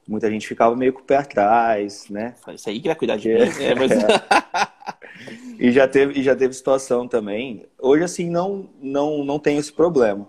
[0.07, 2.35] muita gente ficava meio com o pé atrás, né?
[2.55, 3.41] Isso aí que vai cuidar de mim.
[3.61, 3.91] É, mas...
[5.59, 7.67] e já teve, e já teve situação também.
[7.79, 10.29] Hoje, assim, não, não, não tenho esse problema.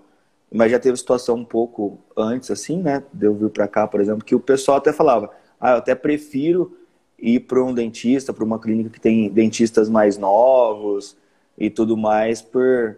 [0.51, 3.03] Mas já teve situação um pouco antes, assim, né?
[3.13, 5.93] De eu vir para cá, por exemplo, que o pessoal até falava: ah, eu até
[5.93, 6.77] prefiro
[7.17, 11.17] ir para um dentista, para uma clínica que tem dentistas mais novos
[11.58, 12.97] e tudo mais, por,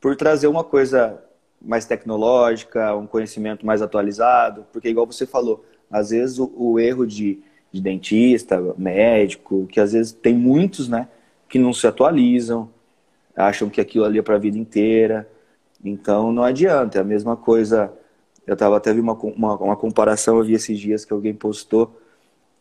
[0.00, 1.22] por trazer uma coisa
[1.60, 4.66] mais tecnológica, um conhecimento mais atualizado.
[4.72, 7.40] Porque, igual você falou, às vezes o, o erro de,
[7.72, 11.08] de dentista, médico, que às vezes tem muitos, né?
[11.48, 12.68] que não se atualizam,
[13.34, 15.28] acham que aquilo ali é para a vida inteira.
[15.84, 17.92] Então não adianta, é a mesma coisa.
[18.46, 22.00] Eu estava até vi uma, uma, uma, comparação, eu vi esses dias que alguém postou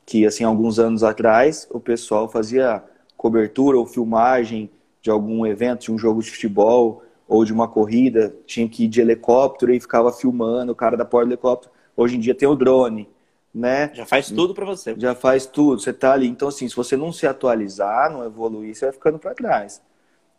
[0.06, 2.84] que assim alguns anos atrás o pessoal fazia
[3.18, 4.70] cobertura ou filmagem
[5.02, 8.88] de algum evento, de um jogo de futebol ou de uma corrida, tinha que ir
[8.88, 11.74] de helicóptero e ficava filmando o cara da porta do helicóptero.
[11.98, 13.10] Hoje em dia tem o drone
[13.56, 13.90] né?
[13.94, 14.94] Já faz tudo para você.
[14.98, 16.28] Já faz tudo, você tá ali.
[16.28, 19.82] Então, assim, se você não se atualizar, não evoluir, você vai ficando para trás.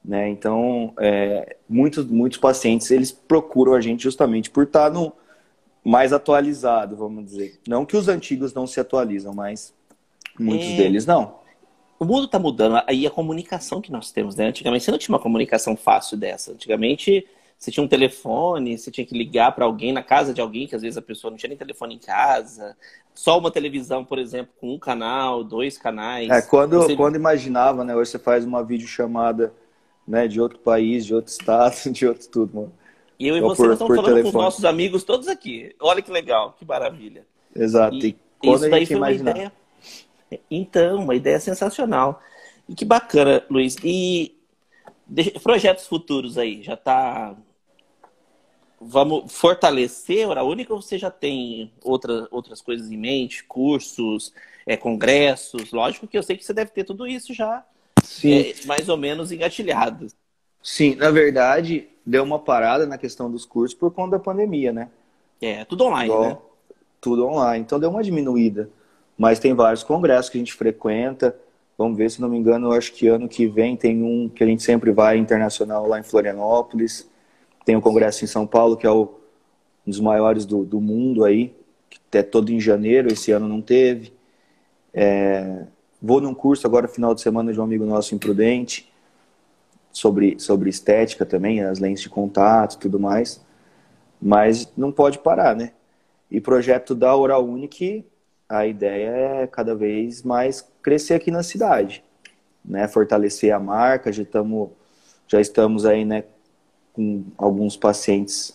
[0.05, 0.29] Né?
[0.29, 5.14] Então, é, muitos, muitos pacientes, eles procuram a gente justamente por estar tá no
[5.87, 7.61] mais atualizado, vamos dizer.
[7.66, 9.72] Não que os antigos não se atualizam, mas
[10.38, 10.77] muitos é...
[10.77, 11.37] deles não.
[11.99, 14.49] O mundo está mudando, aí a comunicação que nós temos, né?
[14.49, 16.53] Antigamente você não tinha uma comunicação fácil dessa.
[16.53, 20.66] Antigamente você tinha um telefone, você tinha que ligar para alguém na casa de alguém,
[20.66, 22.77] que às vezes a pessoa não tinha nem telefone em casa.
[23.14, 26.29] Só uma televisão, por exemplo, com um canal, dois canais.
[26.29, 26.96] É, quando, você...
[26.96, 27.96] quando imaginava, né?
[27.96, 29.55] Hoje você faz uma videochamada
[30.07, 32.72] né, de outro país, de outro estado, de outro tudo, mano.
[33.18, 34.33] E eu e você por, estamos falando telefone.
[34.33, 35.74] com os nossos amigos todos aqui.
[35.81, 37.26] Olha que legal, que maravilha.
[37.55, 37.96] Exato.
[37.96, 39.31] E, e isso daí foi imaginar?
[39.33, 39.52] uma ideia.
[40.50, 42.20] Então, uma ideia sensacional.
[42.68, 43.76] E que bacana, Luiz.
[43.83, 44.37] E
[45.42, 47.37] projetos futuros aí, já está
[48.81, 54.33] vamos fortalecer a Hora Única ou você já tem outra, outras coisas em mente, cursos,
[54.66, 55.72] é, congressos?
[55.72, 57.64] Lógico que eu sei que você deve ter tudo isso já
[58.24, 60.09] é, mais ou menos engatilhado.
[60.62, 64.88] Sim, na verdade, deu uma parada na questão dos cursos por conta da pandemia, né?
[65.42, 66.38] É, tudo online, Igual, né?
[67.01, 68.71] Tudo online, então deu uma diminuída.
[69.19, 71.37] Mas tem vários congressos que a gente frequenta.
[71.77, 74.45] Vamos ver, se não me engano, eu acho que ano que vem tem um que
[74.45, 77.11] a gente sempre vai internacional lá em Florianópolis.
[77.64, 79.14] Tem o Congresso em São Paulo, que é o,
[79.87, 81.55] um dos maiores do, do mundo aí,
[81.90, 84.12] que é todo em janeiro, esse ano não teve.
[84.95, 85.64] É,
[86.01, 88.90] vou num curso agora, final de semana, de um amigo nosso imprudente,
[89.96, 93.40] sobre, sobre estética também, as lentes de contato e tudo mais.
[94.20, 95.72] Mas não pode parar, né?
[96.30, 98.04] E projeto da Oral Unique,
[98.46, 102.04] a ideia é cada vez mais crescer aqui na cidade,
[102.62, 102.87] né?
[102.87, 104.68] Fortalecer a marca, já estamos,
[105.26, 106.24] já estamos aí, né,
[106.92, 108.54] com alguns pacientes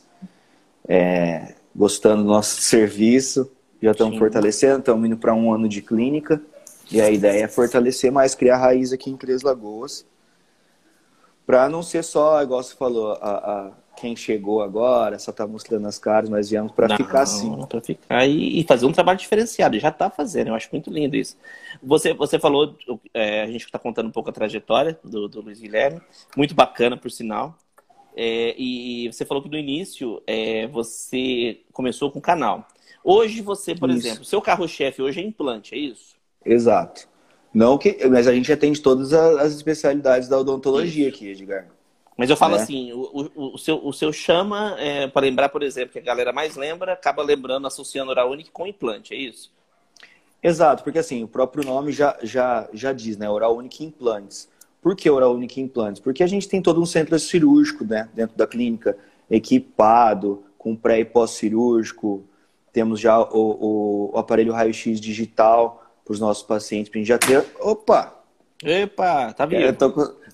[0.88, 3.52] é, gostando do nosso serviço,
[3.82, 6.40] já estamos fortalecendo, estamos indo para um ano de clínica.
[6.92, 10.06] E a ideia é fortalecer mais, criar raiz aqui em Três Lagoas.
[11.46, 15.88] Para não ser só, igual você falou, a, a, quem chegou agora, só está mostrando
[15.88, 17.66] as caras, mas viemos para ficar assim.
[17.68, 19.78] Para ficar e, e, fazer um trabalho diferenciado.
[19.80, 21.38] Já está fazendo, eu acho muito lindo isso.
[21.84, 22.76] Você, você falou,
[23.14, 26.02] é, a gente está contando um pouco a trajetória do, do Luiz Guilherme,
[26.36, 27.56] muito bacana, por sinal.
[28.16, 32.68] É, e você falou que no início é, você começou com canal.
[33.04, 34.08] Hoje você, por isso.
[34.08, 36.16] exemplo, seu carro-chefe hoje é implante, é isso?
[36.46, 37.08] Exato.
[37.54, 41.16] Não que, mas a gente atende todas as especialidades da odontologia isso.
[41.16, 41.68] aqui, Edgar.
[42.18, 42.62] Mas eu falo é.
[42.62, 46.04] assim, o, o, o, seu, o seu chama, é, para lembrar, por exemplo, que a
[46.04, 49.52] galera mais lembra, acaba lembrando, associando Oral Unique com implante, é isso?
[50.44, 53.30] Exato, porque assim, o próprio nome já, já, já diz, né?
[53.30, 54.50] Oral Unique Implantes.
[54.82, 56.02] Por que Oral Unique Implantes?
[56.02, 58.98] Porque a gente tem todo um centro cirúrgico né, dentro da clínica,
[59.30, 62.24] equipado, com pré e pós-cirúrgico.
[62.74, 65.81] Temos já o, o, o aparelho raio-x digital
[66.12, 67.44] para os nossos pacientes, para a gente já ter.
[67.60, 68.18] Opa!
[68.64, 69.76] Epa, tá vendo?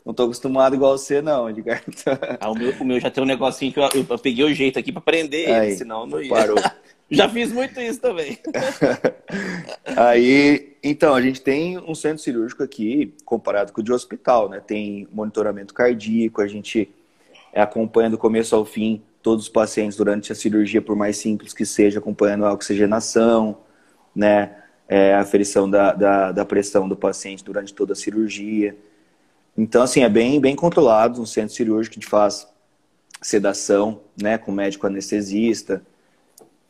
[0.04, 1.84] não estou acostumado igual você, não, Edgar.
[2.40, 4.54] Ah, o, meu, o meu já tem um negocinho que eu, eu, eu peguei o
[4.54, 6.30] jeito aqui para prender Aí, ele, senão não ia.
[6.30, 6.58] Parou.
[7.10, 8.38] Já fiz muito isso também.
[9.96, 14.60] Aí, então, a gente tem um centro cirúrgico aqui, comparado com o de hospital, né?
[14.60, 16.90] Tem monitoramento cardíaco, a gente
[17.56, 21.66] acompanha do começo ao fim todos os pacientes durante a cirurgia, por mais simples que
[21.66, 23.58] seja, acompanhando a oxigenação,
[24.13, 24.54] né?
[24.88, 28.78] É, a aferição da, da, da, pressão do paciente durante toda a cirurgia.
[29.58, 32.47] Então, assim, é bem, bem controlado, um centro cirúrgico que faz
[33.21, 34.38] sedação, né?
[34.38, 35.82] Com médico anestesista,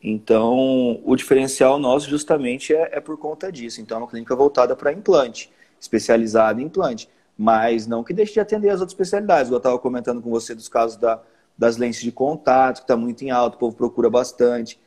[0.02, 3.82] então, o diferencial nosso justamente é, é por conta disso.
[3.82, 7.10] Então, é uma clínica voltada para implante, especializada em implante.
[7.38, 9.52] Mas não que deixe de atender as outras especialidades.
[9.52, 11.22] Eu estava comentando com você dos casos da,
[11.58, 14.80] das lentes de contato, que está muito em alta, o povo procura bastante.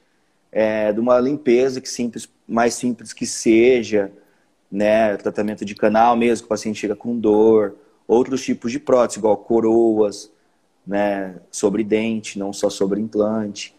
[0.52, 4.12] É, de uma limpeza que simples, mais simples que seja,
[4.70, 5.16] né?
[5.16, 9.36] Tratamento de canal mesmo, que o paciente chega com dor, outros tipos de prótese, igual
[9.36, 10.30] coroas,
[10.86, 11.36] né?
[11.50, 13.74] Sobre dente, não só sobre implante.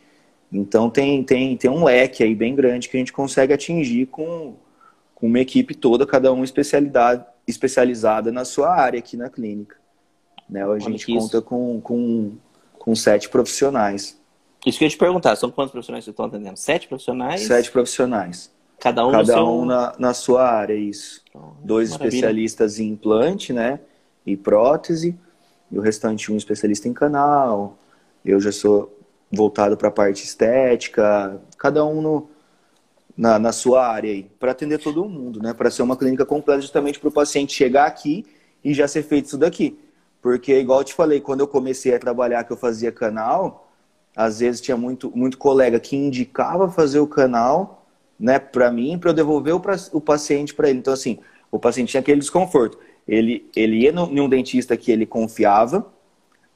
[0.51, 4.55] Então tem, tem, tem um leque aí bem grande que a gente consegue atingir com,
[5.15, 9.77] com uma equipe toda, cada um especialidade, especializada na sua área aqui na clínica.
[10.49, 10.63] Né?
[10.63, 12.33] A gente conta com, com,
[12.77, 14.20] com sete profissionais.
[14.65, 16.57] Isso que eu ia te perguntar, são quantos profissionais você está atendendo?
[16.57, 17.41] Sete profissionais?
[17.41, 18.51] Sete profissionais.
[18.79, 21.21] Cada um, Cada um na, na sua área, isso.
[21.33, 22.07] Oh, Dois maravilha.
[22.07, 23.79] especialistas em implante, né?
[24.25, 25.15] E prótese.
[25.71, 27.77] E o restante um especialista em canal.
[28.25, 28.97] Eu já sou
[29.31, 31.39] voltado para a parte estética.
[31.57, 32.29] Cada um no,
[33.15, 34.23] na, na sua área aí.
[34.39, 35.53] Para atender todo mundo, né?
[35.53, 38.25] Para ser uma clínica completa justamente para o paciente chegar aqui
[38.63, 39.77] e já ser feito isso daqui.
[40.21, 43.70] Porque, igual eu te falei, quando eu comecei a trabalhar, que eu fazia canal,
[44.15, 47.85] às vezes tinha muito, muito colega que indicava fazer o canal,
[48.19, 49.61] né, para mim, para eu devolver o,
[49.93, 50.79] o paciente para ele.
[50.79, 51.19] Então, assim,
[51.51, 52.77] o paciente tinha aquele desconforto.
[53.07, 55.91] Ele, ele ia no, em um dentista que ele confiava,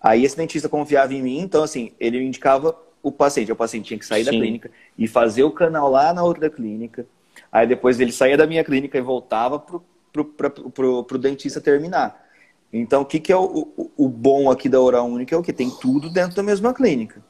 [0.02, 3.52] aí esse dentista confiava em mim, então, assim, ele indicava o paciente.
[3.52, 4.32] O paciente tinha que sair Sim.
[4.32, 7.06] da clínica e fazer o canal lá na outra clínica.
[7.52, 11.62] Aí depois ele saía da minha clínica e voltava pro, pro, pro, pro, pro dentista
[11.62, 12.24] terminar.
[12.72, 15.34] Então, o que, que é o, o, o bom aqui da Oral Única?
[15.34, 15.54] É o que?
[15.54, 17.24] Tem tudo dentro da mesma clínica.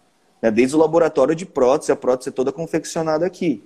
[0.45, 0.51] Né?
[0.51, 3.63] Desde o laboratório de prótese, a prótese é toda confeccionada aqui.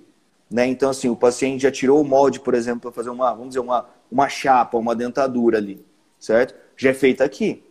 [0.50, 0.66] Né?
[0.66, 3.60] Então, assim, o paciente já tirou o molde, por exemplo, para fazer uma, vamos dizer,
[3.60, 5.84] uma, uma chapa, uma dentadura ali,
[6.18, 6.54] certo?
[6.78, 7.62] Já é feita aqui.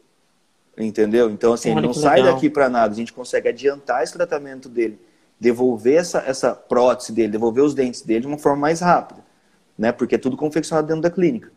[0.78, 1.28] Entendeu?
[1.32, 2.36] Então, assim, Olha ele não sai legal.
[2.36, 2.93] daqui para nada.
[2.93, 5.00] A gente consegue adiantar esse tratamento dele,
[5.39, 9.26] devolver essa, essa prótese dele, devolver os dentes dele de uma forma mais rápida.
[9.76, 9.91] Né?
[9.91, 11.52] Porque é tudo confeccionado dentro da clínica.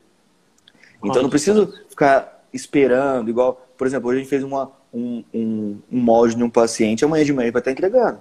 [1.01, 5.25] Então, Olha não preciso ficar esperando, igual, por exemplo, hoje a gente fez uma, um,
[5.33, 8.21] um, um molde de um paciente, amanhã de manhã ele vai estar entregando.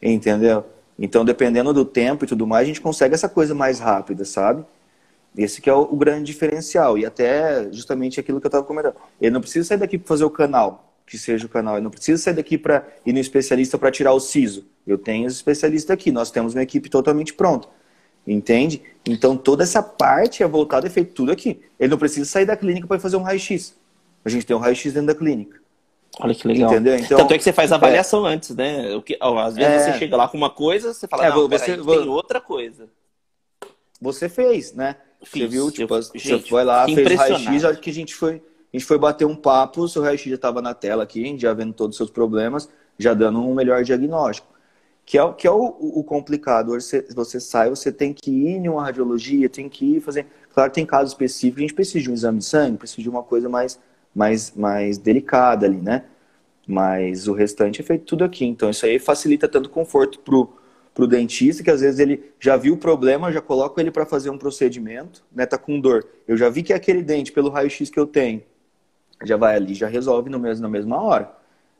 [0.00, 0.64] Entendeu?
[0.98, 4.64] Então, dependendo do tempo e tudo mais, a gente consegue essa coisa mais rápida, sabe?
[5.36, 6.98] Esse que é o, o grande diferencial.
[6.98, 8.94] E até justamente aquilo que eu estava comentando.
[9.20, 11.76] Ele não precisa sair daqui para fazer o canal, que seja o canal.
[11.76, 14.66] Ele não precisa sair daqui para ir no especialista para tirar o siso.
[14.86, 16.10] Eu tenho os especialistas aqui.
[16.10, 17.68] Nós temos uma equipe totalmente pronta.
[18.26, 18.82] Entende?
[19.06, 21.62] Então toda essa parte é voltada e feito tudo aqui.
[21.78, 23.74] Ele não precisa sair da clínica para fazer um raio-x.
[24.24, 25.59] A gente tem um raio-x dentro da clínica.
[26.22, 26.70] Olha que legal.
[26.70, 26.96] Entendeu?
[26.96, 28.94] Então, Tanto é que você faz a avaliação é, antes, né?
[28.94, 31.30] O que, ó, às vezes é, você chega lá com uma coisa, você fala, é,
[31.30, 32.88] não, você, peraí, tem outra coisa.
[34.00, 34.96] Você fez, né?
[35.22, 38.14] Fiz, você viu, tipo, eu, você gente, foi lá, fez raio-x, acho que a gente
[38.14, 38.36] foi,
[38.72, 41.52] a gente foi bater um papo, o seu raio-x já estava na tela aqui, já
[41.52, 44.48] vendo todos os seus problemas, já dando um melhor diagnóstico.
[45.04, 46.68] Que é, que é o, o complicado.
[46.68, 50.26] Você, você sai, você tem que ir em uma radiologia, tem que ir fazer.
[50.54, 53.22] Claro tem casos específicos, a gente precisa de um exame de sangue, precisa de uma
[53.22, 53.78] coisa mais,
[54.14, 56.04] mais, mais delicada ali, né?
[56.70, 58.44] Mas o restante é feito tudo aqui.
[58.44, 60.52] Então isso aí facilita tanto conforto pro,
[60.94, 64.30] pro dentista, que às vezes ele já viu o problema, já coloca ele para fazer
[64.30, 65.46] um procedimento, né?
[65.46, 66.06] Tá com dor.
[66.28, 68.40] Eu já vi que é aquele dente pelo raio-x que eu tenho.
[69.24, 71.32] Já vai ali, já resolve no mesmo, na mesma hora.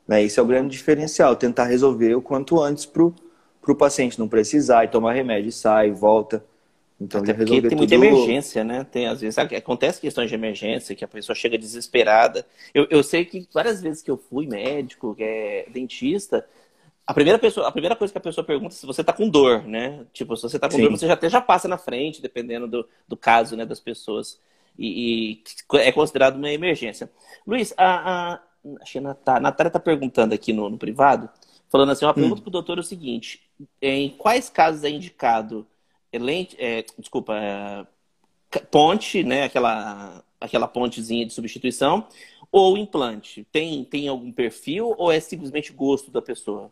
[0.05, 0.23] Né?
[0.23, 4.83] Esse é o grande diferencial, tentar resolver o quanto antes para o paciente não precisar
[4.83, 6.43] e tomar remédio, sai, volta.
[7.01, 8.05] Então Até resolver tem muita tudo...
[8.05, 8.83] emergência, né?
[8.83, 12.45] Tem, às vezes acontece questões de emergência, que a pessoa chega desesperada.
[12.73, 16.45] Eu, eu sei que várias vezes que eu fui médico, é, dentista,
[17.05, 19.27] a primeira, pessoa, a primeira coisa que a pessoa pergunta é se você está com
[19.27, 20.05] dor, né?
[20.13, 20.83] Tipo, se você está com Sim.
[20.83, 24.39] dor, você já até já passa na frente, dependendo do, do caso né, das pessoas.
[24.77, 25.41] E,
[25.73, 27.09] e é considerado uma emergência.
[27.47, 31.27] Luiz, a, a, a Natália, está perguntando aqui no, no, privado,
[31.67, 32.43] falando assim, uma pergunta hum.
[32.43, 33.41] para o doutor é o seguinte,
[33.81, 35.65] em quais casos é indicado
[36.19, 37.85] lente, é, desculpa, é,
[38.69, 42.07] ponte, né, aquela, aquela pontezinha de substituição,
[42.51, 43.47] ou implante?
[43.51, 46.71] Tem, tem algum perfil ou é simplesmente gosto da pessoa?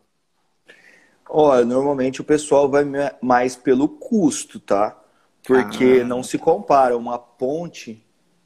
[1.28, 2.84] Olha, normalmente o pessoal vai
[3.22, 4.98] mais pelo custo, tá?
[5.42, 6.04] Porque ah.
[6.04, 8.04] não se compara uma ponte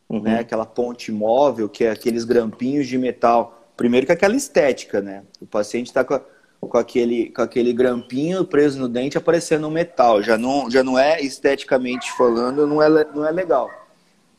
[0.08, 0.22] uhum.
[0.22, 0.40] né?
[0.40, 3.72] Aquela ponte móvel, que é aqueles grampinhos de metal.
[3.76, 5.24] Primeiro que aquela estética, né?
[5.40, 6.20] O paciente está com,
[6.66, 10.22] com, aquele, com aquele grampinho preso no dente aparecendo um metal.
[10.22, 13.70] Já não, já não é esteticamente falando, não é, não é legal.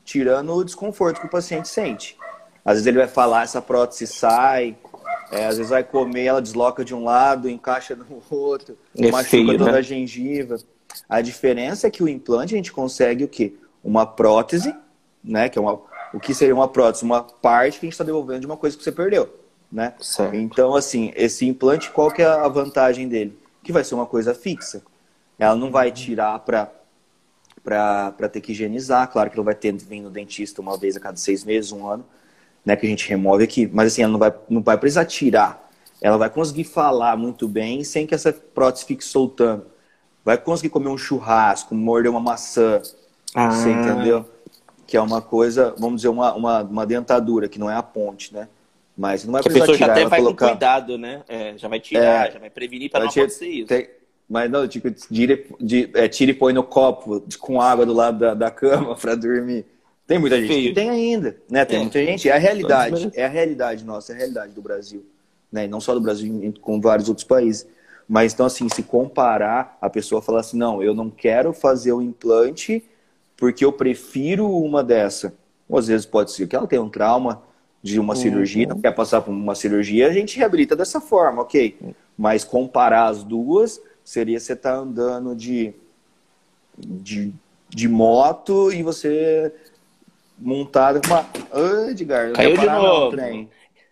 [0.04, 2.18] Tirando o desconforto que o paciente sente.
[2.64, 4.76] Às vezes ele vai falar, essa prótese sai,
[5.32, 9.30] é, às vezes vai comer, ela desloca de um lado, encaixa no outro, é machuca
[9.30, 9.78] feio, toda né?
[9.78, 10.58] a gengiva.
[11.10, 13.56] A diferença é que o implante a gente consegue o quê?
[13.84, 14.74] Uma prótese
[15.26, 15.50] né?
[15.50, 15.82] Que é uma,
[16.14, 17.04] o que seria uma prótese?
[17.04, 19.34] Uma parte que a gente está devolvendo de uma coisa que você perdeu,
[19.72, 19.94] né?
[20.00, 20.36] Certo.
[20.36, 23.38] Então, assim, esse implante, qual que é a vantagem dele?
[23.64, 24.84] Que vai ser uma coisa fixa.
[25.38, 26.72] Ela não vai tirar para
[27.64, 29.12] para ter que higienizar.
[29.12, 31.88] Claro que ela vai ter vir no dentista uma vez a cada seis meses, um
[31.88, 32.06] ano,
[32.64, 32.76] né?
[32.76, 33.68] Que a gente remove aqui.
[33.74, 35.68] Mas assim, ela não vai, não vai precisar tirar.
[36.00, 39.66] ela vai conseguir falar muito bem sem que essa prótese fique soltando.
[40.24, 42.82] Vai conseguir comer um churrasco, morder uma maçã.
[43.34, 43.50] Ah.
[43.50, 44.26] Você entendeu?
[44.86, 48.32] Que é uma coisa, vamos dizer, uma, uma, uma dentadura, que não é a ponte,
[48.32, 48.48] né?
[48.98, 50.46] Mas não vai que precisar a pessoa tirar, já até vai colocar...
[50.46, 51.24] com cuidado, né?
[51.28, 53.68] É, já vai tirar, é, já vai prevenir para não acontecer isso.
[53.68, 53.90] Tem...
[54.28, 58.18] Mas não, tipo, tire, de, é, tire e põe no copo com água do lado
[58.20, 59.66] da, da cama para dormir.
[60.08, 60.70] Tem muita gente Feio.
[60.70, 61.66] que tem ainda, né?
[61.66, 61.82] Tem é.
[61.82, 62.30] muita gente.
[62.30, 65.06] É a realidade, é a realidade nossa, é a realidade do Brasil.
[65.52, 65.66] Né?
[65.66, 67.68] E não só do Brasil, com vários outros países.
[68.08, 72.02] Mas então, assim, se comparar, a pessoa falar assim, não, eu não quero fazer o
[72.02, 72.84] implante
[73.36, 75.34] porque eu prefiro uma dessa.
[75.68, 77.42] Ou às vezes pode ser que ela tenha um trauma
[77.86, 78.20] de uma uhum.
[78.20, 81.78] cirurgia, não quer passar por uma cirurgia, a gente reabilita dessa forma, ok.
[82.18, 85.72] Mas comparar as duas seria você estar tá andando de,
[86.76, 87.32] de,
[87.70, 89.54] de moto e você
[90.36, 91.30] montado com uma.
[91.52, 93.16] Oh, Edgar, Caiu de novo.
[93.16, 93.48] Trem.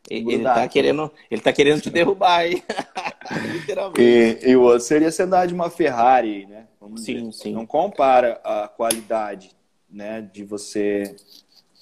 [0.09, 2.63] Ele está querendo, ele tá querendo te derrubar aí.
[3.53, 4.01] Literalmente.
[4.01, 6.65] E, e, o outro seria você andar de uma Ferrari, né?
[6.81, 7.31] Vamos sim, dizer.
[7.43, 7.53] sim.
[7.53, 9.51] Não compara a qualidade
[9.87, 11.15] né, de você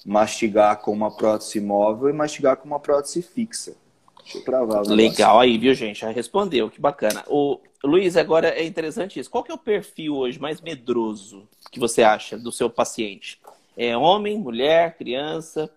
[0.04, 3.74] mastigar com uma prótese móvel e mastigar com uma prótese fixa.
[4.22, 4.82] Deixa eu travar.
[4.86, 6.00] Legal aí, viu, gente?
[6.00, 7.24] Já respondeu, que bacana.
[7.28, 9.30] O Luiz, agora é interessante isso.
[9.30, 13.40] Qual que é o perfil hoje mais medroso que você acha do seu paciente?
[13.76, 15.70] É homem, mulher, criança?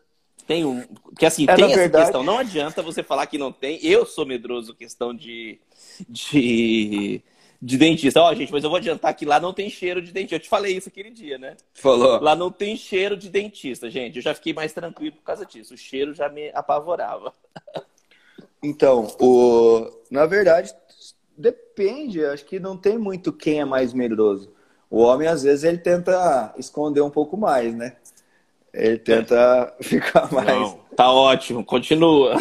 [0.46, 0.86] Tem um.
[1.18, 2.04] Que assim, é, tem essa verdade...
[2.06, 2.24] questão.
[2.24, 3.80] Não adianta você falar que não tem.
[3.84, 5.60] Eu sou medroso questão de.
[6.08, 7.22] de
[7.66, 8.22] de dentista.
[8.22, 10.36] Ó, oh, gente, mas eu vou adiantar que lá não tem cheiro de dentista.
[10.36, 11.58] Eu te falei isso aquele dia, né?
[11.74, 12.22] Falou.
[12.22, 14.18] Lá não tem cheiro de dentista, gente.
[14.18, 15.74] Eu já fiquei mais tranquilo por causa disso.
[15.74, 17.34] O cheiro já me apavorava.
[18.62, 19.90] Então, o...
[20.12, 20.76] na verdade,
[21.36, 22.24] depende.
[22.24, 24.54] Acho que não tem muito quem é mais medroso.
[24.88, 27.96] O homem, às vezes, ele tenta esconder um pouco mais, né?
[28.72, 29.82] Ele tenta é.
[29.84, 30.48] ficar mais.
[30.48, 32.36] Não, tá ótimo, continua.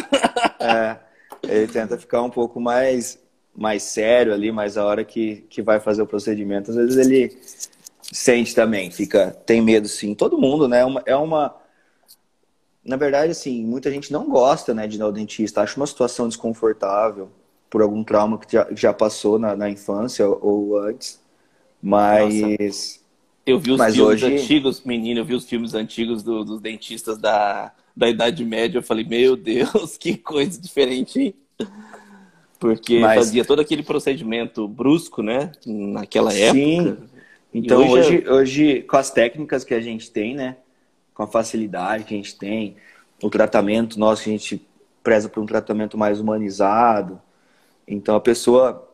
[0.59, 0.99] é,
[1.41, 3.19] ele tenta ficar um pouco mais,
[3.55, 7.37] mais sério ali, mas a hora que, que vai fazer o procedimento, às vezes ele
[8.01, 10.13] sente também, fica, tem medo sim.
[10.13, 10.81] Todo mundo, né?
[10.81, 11.55] É uma, é uma.
[12.83, 16.27] Na verdade, assim, muita gente não gosta né, de ir ao dentista, acha uma situação
[16.27, 17.29] desconfortável
[17.69, 21.19] por algum trauma que já, já passou na, na infância ou antes.
[21.81, 22.41] Mas.
[22.41, 23.05] Nossa.
[23.45, 24.37] Eu vi os Mas filmes hoje...
[24.37, 28.79] antigos, menino, eu vi os filmes antigos do, dos dentistas da, da Idade Média.
[28.79, 31.35] Eu falei, meu Deus, que coisa diferente, hein?
[32.65, 33.15] Porque Mas...
[33.15, 35.51] fazia todo aquele procedimento brusco, né?
[35.65, 36.53] Naquela época.
[36.53, 36.97] Sim.
[37.53, 40.57] Então, hoje, hoje, hoje, com as técnicas que a gente tem, né?
[41.13, 42.75] Com a facilidade que a gente tem,
[43.21, 44.65] o tratamento nosso, a gente
[45.03, 47.21] preza por um tratamento mais humanizado.
[47.87, 48.89] Então, a pessoa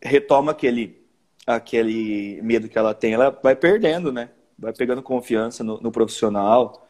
[0.00, 0.96] retoma aquele
[1.44, 4.28] aquele medo que ela tem, ela vai perdendo, né?
[4.58, 6.86] Vai pegando confiança no, no profissional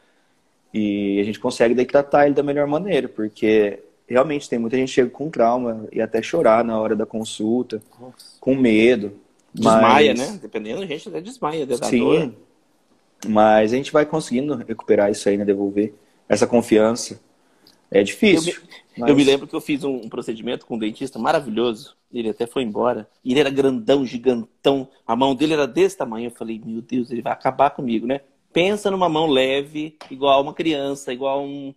[0.73, 4.89] e a gente consegue daí tratar ele da melhor maneira, porque realmente tem muita gente
[4.89, 8.37] que chega com trauma e até chorar na hora da consulta, Nossa.
[8.39, 9.13] com medo.
[9.53, 10.31] Desmaia, mas...
[10.31, 10.39] né?
[10.41, 11.67] Dependendo, a gente até desmaia.
[11.83, 12.33] Sim, dor.
[13.27, 15.45] mas a gente vai conseguindo recuperar isso aí, né?
[15.45, 15.93] Devolver
[16.27, 17.19] essa confiança.
[17.91, 18.53] É difícil.
[18.53, 19.09] Eu me, mas...
[19.09, 22.47] eu me lembro que eu fiz um, um procedimento com um dentista maravilhoso ele até
[22.47, 23.07] foi embora.
[23.23, 24.87] Ele era grandão, gigantão.
[25.05, 26.27] A mão dele era desse tamanho.
[26.27, 28.21] Eu falei, meu Deus, ele vai acabar comigo, né?
[28.51, 31.73] Pensa numa mão leve, igual uma criança, igual um.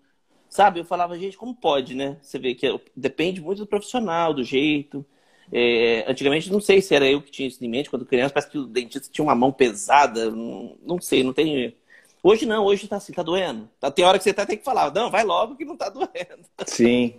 [0.52, 0.80] Sabe?
[0.80, 2.18] Eu falava, gente, como pode, né?
[2.20, 5.02] Você vê que depende muito do profissional, do jeito.
[5.50, 8.50] É, antigamente, não sei se era eu que tinha isso em mente quando criança, parece
[8.50, 10.30] que o dentista tinha uma mão pesada.
[10.30, 11.74] Não, não sei, não tem.
[12.22, 13.66] Hoje não, hoje tá assim, tá doendo.
[13.80, 15.88] Tá, tem hora que você até tem que falar, não, vai logo que não tá
[15.90, 16.44] doendo.
[16.66, 17.14] Sim.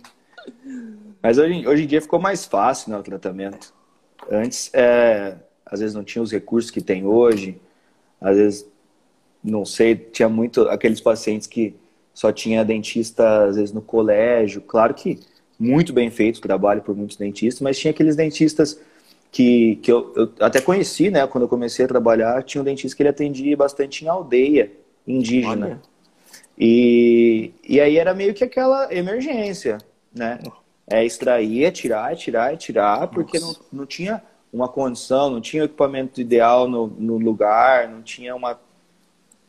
[1.20, 3.74] Mas hoje, hoje em dia ficou mais fácil né, o tratamento.
[4.30, 7.60] Antes, é, às vezes não tinha os recursos que tem hoje,
[8.20, 8.70] às vezes,
[9.42, 11.74] não sei, tinha muito aqueles pacientes que
[12.14, 14.62] só tinha dentista, às vezes, no colégio.
[14.62, 15.20] Claro que
[15.58, 18.80] muito bem feito o trabalho por muitos dentistas, mas tinha aqueles dentistas
[19.30, 21.26] que, que eu, eu, até conheci, né?
[21.26, 24.72] Quando eu comecei a trabalhar, tinha um dentista que ele atendia bastante em aldeia
[25.06, 25.66] indígena.
[25.66, 25.82] Olha.
[26.56, 29.78] E, e aí era meio que aquela emergência,
[30.14, 30.38] né?
[30.86, 35.40] é extrair, é tirar, é tirar, é tirar, porque não, não tinha uma condição, não
[35.40, 38.60] tinha o equipamento ideal no, no lugar, não tinha uma,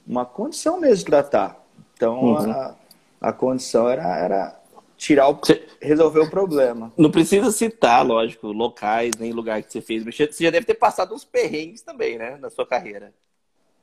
[0.08, 1.64] uma condição mesmo de tratar.
[1.96, 2.52] Então uhum.
[2.52, 2.76] a,
[3.22, 4.60] a condição era, era
[4.98, 5.40] tirar o,
[5.82, 6.92] resolver o problema.
[6.98, 10.76] Não precisa citar, lógico, locais, nem lugar que você fez, mas você já deve ter
[10.76, 13.14] passado uns perrengues também, né, na sua carreira.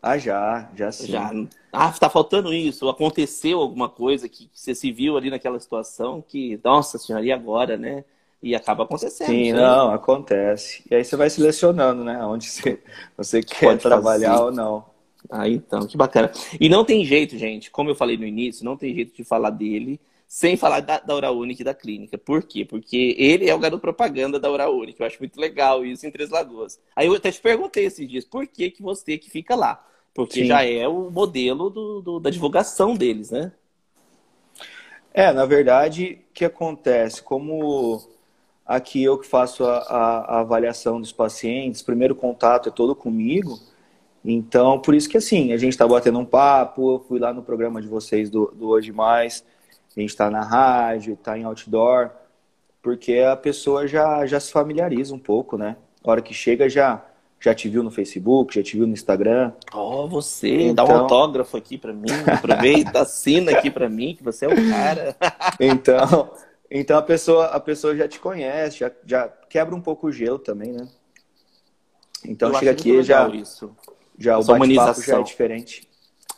[0.02, 1.06] Ah, já, já sim.
[1.06, 1.30] Já.
[1.72, 2.88] Ah, tá faltando isso.
[2.88, 7.76] Aconteceu alguma coisa que você se viu ali naquela situação que, nossa senhora, e agora,
[7.76, 8.04] né?
[8.42, 9.28] E acaba acontecendo.
[9.28, 10.82] Sim, não, acontece.
[10.90, 12.18] E aí você vai selecionando, né?
[12.24, 12.82] Onde você,
[13.16, 14.42] você quer Pode trabalhar fazer.
[14.42, 14.91] ou não.
[15.30, 16.30] Ah, então, que bacana.
[16.60, 19.50] E não tem jeito, gente, como eu falei no início, não tem jeito de falar
[19.50, 20.00] dele
[20.32, 22.16] sem falar da, da e da clínica.
[22.16, 22.64] Por quê?
[22.64, 25.02] Porque ele é o garoto propaganda da Uraúnica.
[25.02, 26.80] Eu acho muito legal isso em Três Lagoas.
[26.96, 29.86] Aí eu até te perguntei esses dias, por que, que você que fica lá?
[30.14, 30.46] Porque Sim.
[30.46, 33.52] já é o modelo do, do, da divulgação deles, né?
[35.12, 37.22] É, na verdade, o que acontece?
[37.22, 38.02] Como
[38.64, 43.60] aqui eu que faço a, a, a avaliação dos pacientes, primeiro contato é todo comigo,
[44.24, 47.42] então por isso que assim, a gente está batendo um papo, eu fui lá no
[47.42, 49.44] programa de vocês do, do Hoje Mais,
[49.96, 52.10] a gente está na rádio, está em outdoor,
[52.80, 55.76] porque a pessoa já, já se familiariza um pouco, né?
[56.04, 57.04] A hora que chega já
[57.42, 59.52] já te viu no Facebook, já te viu no Instagram.
[59.72, 60.74] Ó, oh, você, então...
[60.74, 64.48] dá um então- autógrafo aqui para mim, aproveita, assina aqui para mim, que você é
[64.48, 65.16] o cara.
[65.58, 66.30] então,
[66.70, 70.38] então a pessoa, a pessoa já te conhece, já, já quebra um pouco o gelo
[70.38, 70.86] também, né?
[72.24, 73.74] Então Eu chega aqui já isso.
[74.18, 75.88] Já o bate-papo já é diferente.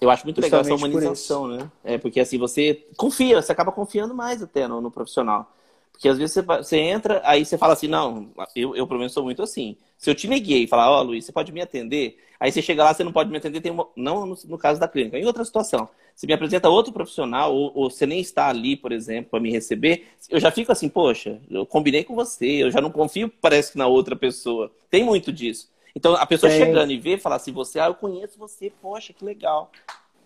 [0.01, 1.70] Eu acho muito Justamente legal essa humanização, né?
[1.83, 5.51] É porque assim você confia, você acaba confiando mais até no, no profissional.
[5.93, 9.12] Porque às vezes você, você, entra, aí você fala assim, não, eu, eu pelo menos
[9.12, 9.77] sou muito assim.
[9.97, 12.18] Se eu te neguei e falar, ó, oh, Luiz, você pode me atender?
[12.39, 13.87] Aí você chega lá, você não pode me atender, tem uma...
[13.97, 15.16] não no, no, caso da clínica.
[15.16, 18.91] Em outra situação, se me apresenta outro profissional, ou, ou você nem está ali, por
[18.91, 22.81] exemplo, para me receber, eu já fico assim, poxa, eu combinei com você, eu já
[22.81, 24.70] não confio, parece que na outra pessoa.
[24.91, 25.70] Tem muito disso.
[25.95, 29.24] Então, a pessoa chegando e ver, falar assim, você, ah, eu conheço você, poxa, que
[29.24, 29.70] legal.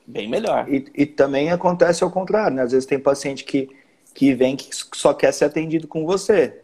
[0.07, 0.67] Bem melhor.
[0.73, 2.63] E, e também acontece ao contrário, né?
[2.63, 3.69] Às vezes tem paciente que,
[4.15, 6.63] que vem que só quer ser atendido com você.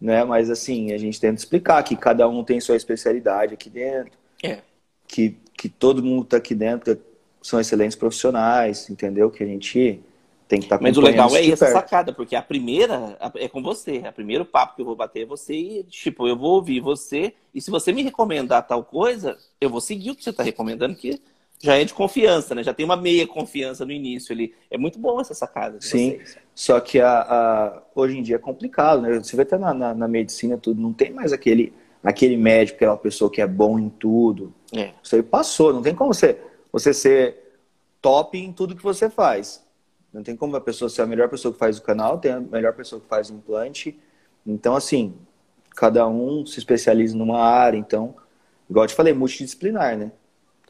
[0.00, 0.24] Né?
[0.24, 4.12] Mas assim, a gente tenta explicar que cada um tem sua especialidade aqui dentro.
[4.42, 4.60] É.
[5.06, 6.98] Que, que todo mundo está aqui dentro
[7.42, 9.30] são excelentes profissionais, entendeu?
[9.30, 10.02] Que a gente
[10.46, 13.62] tem que estar tá Mas o legal é essa sacada, porque a primeira é com
[13.62, 13.98] você.
[13.98, 17.34] O primeiro papo que eu vou bater é você e, tipo, eu vou ouvir você.
[17.54, 20.94] E se você me recomendar tal coisa, eu vou seguir o que você está recomendando,
[20.94, 21.20] que
[21.62, 22.62] já é de confiança, né?
[22.62, 24.54] Já tem uma meia confiança no início ali.
[24.70, 25.78] É muito bom essa sacada.
[25.80, 26.18] Sim.
[26.18, 26.36] Vocês.
[26.54, 29.18] Só que a, a, hoje em dia é complicado, né?
[29.18, 31.72] Você vê até na, na, na, medicina tudo, não tem mais aquele,
[32.02, 34.52] aquele médico, aquela pessoa que é bom em tudo.
[34.76, 34.90] É.
[35.02, 36.38] Isso aí passou, não tem como você,
[36.70, 37.58] você ser
[38.02, 39.63] top em tudo que você faz.
[40.14, 42.38] Não tem como a pessoa ser a melhor pessoa que faz o canal, tem a
[42.38, 43.98] melhor pessoa que faz o implante.
[44.46, 45.12] Então, assim,
[45.74, 47.76] cada um se especializa numa área.
[47.76, 48.14] Então,
[48.70, 50.12] igual eu te falei, multidisciplinar, né?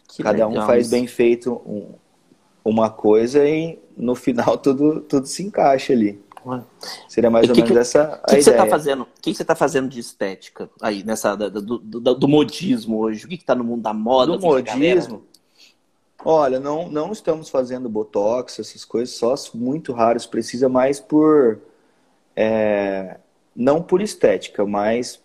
[0.08, 0.90] Que cada legal, um faz isso.
[0.90, 1.92] bem feito um,
[2.64, 6.24] uma coisa e no final tudo, tudo se encaixa ali.
[7.08, 9.08] Seria mais e ou que, menos que, essa que a que Você tá fazendo, o
[9.20, 13.24] que você está fazendo de estética aí, nessa, do, do, do modismo hoje?
[13.24, 14.36] O que está no mundo da moda?
[14.36, 15.22] Do modismo?
[16.24, 20.24] Olha, não, não estamos fazendo botox, essas coisas, só muito raros.
[20.24, 21.58] Precisa mais por.
[22.34, 23.18] É,
[23.54, 25.20] não por estética, mas,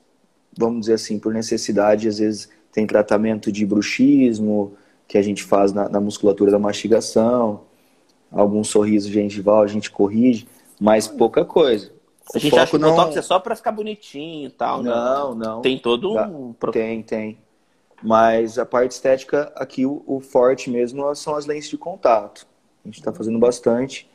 [0.56, 2.08] vamos dizer assim, por necessidade.
[2.08, 4.74] Às vezes tem tratamento de bruxismo,
[5.08, 7.62] que a gente faz na, na musculatura da mastigação.
[8.32, 10.48] Algum sorriso gengival a gente corrige,
[10.80, 11.92] mas pouca coisa.
[12.36, 14.92] A gente acha que o botox é só para ficar bonitinho e tal, né?
[14.92, 15.62] Não, não.
[15.62, 16.54] Tem todo um...
[16.72, 17.40] Tem, tem.
[18.02, 22.48] Mas a parte estética, aqui o, o forte mesmo são as lentes de contato.
[22.84, 24.10] A gente está fazendo bastante.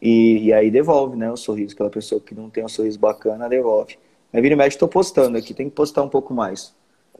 [0.00, 1.30] E, e, aí devolve, né?
[1.30, 1.74] O sorriso.
[1.74, 3.98] Aquela pessoa que não tem um sorriso bacana, devolve.
[4.32, 5.54] Aí vira e mexe, estou postando aqui.
[5.54, 6.74] Tem que postar um pouco mais.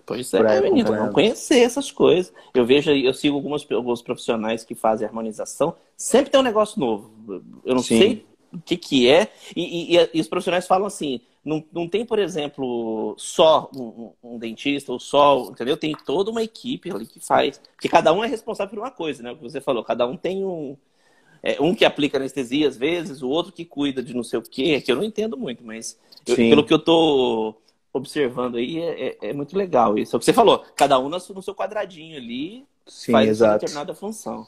[0.07, 2.33] Pois é, menino, não conhecer essas coisas.
[2.53, 5.75] Eu vejo, eu sigo algumas, alguns profissionais que fazem harmonização.
[5.97, 7.11] Sempre tem um negócio novo.
[7.65, 7.99] Eu não Sim.
[7.99, 9.29] sei o que, que é.
[9.57, 14.39] E, e, e, os profissionais falam assim: não, não tem, por exemplo, só um, um,
[14.39, 15.77] dentista ou só, entendeu?
[15.77, 17.61] Tem toda uma equipe ali que faz.
[17.73, 19.33] Porque cada um é responsável por uma coisa, né?
[19.33, 20.77] O que você falou, cada um tem um.
[21.43, 24.43] É, um que aplica anestesia às vezes, o outro que cuida de não sei o
[24.43, 27.55] quê, que eu não entendo muito, mas eu, pelo que eu tô
[27.93, 30.15] observando aí é, é, é, muito legal isso.
[30.15, 33.53] É o que você falou, cada um no seu quadradinho ali Sim, faz exato.
[33.53, 34.47] uma determinada função.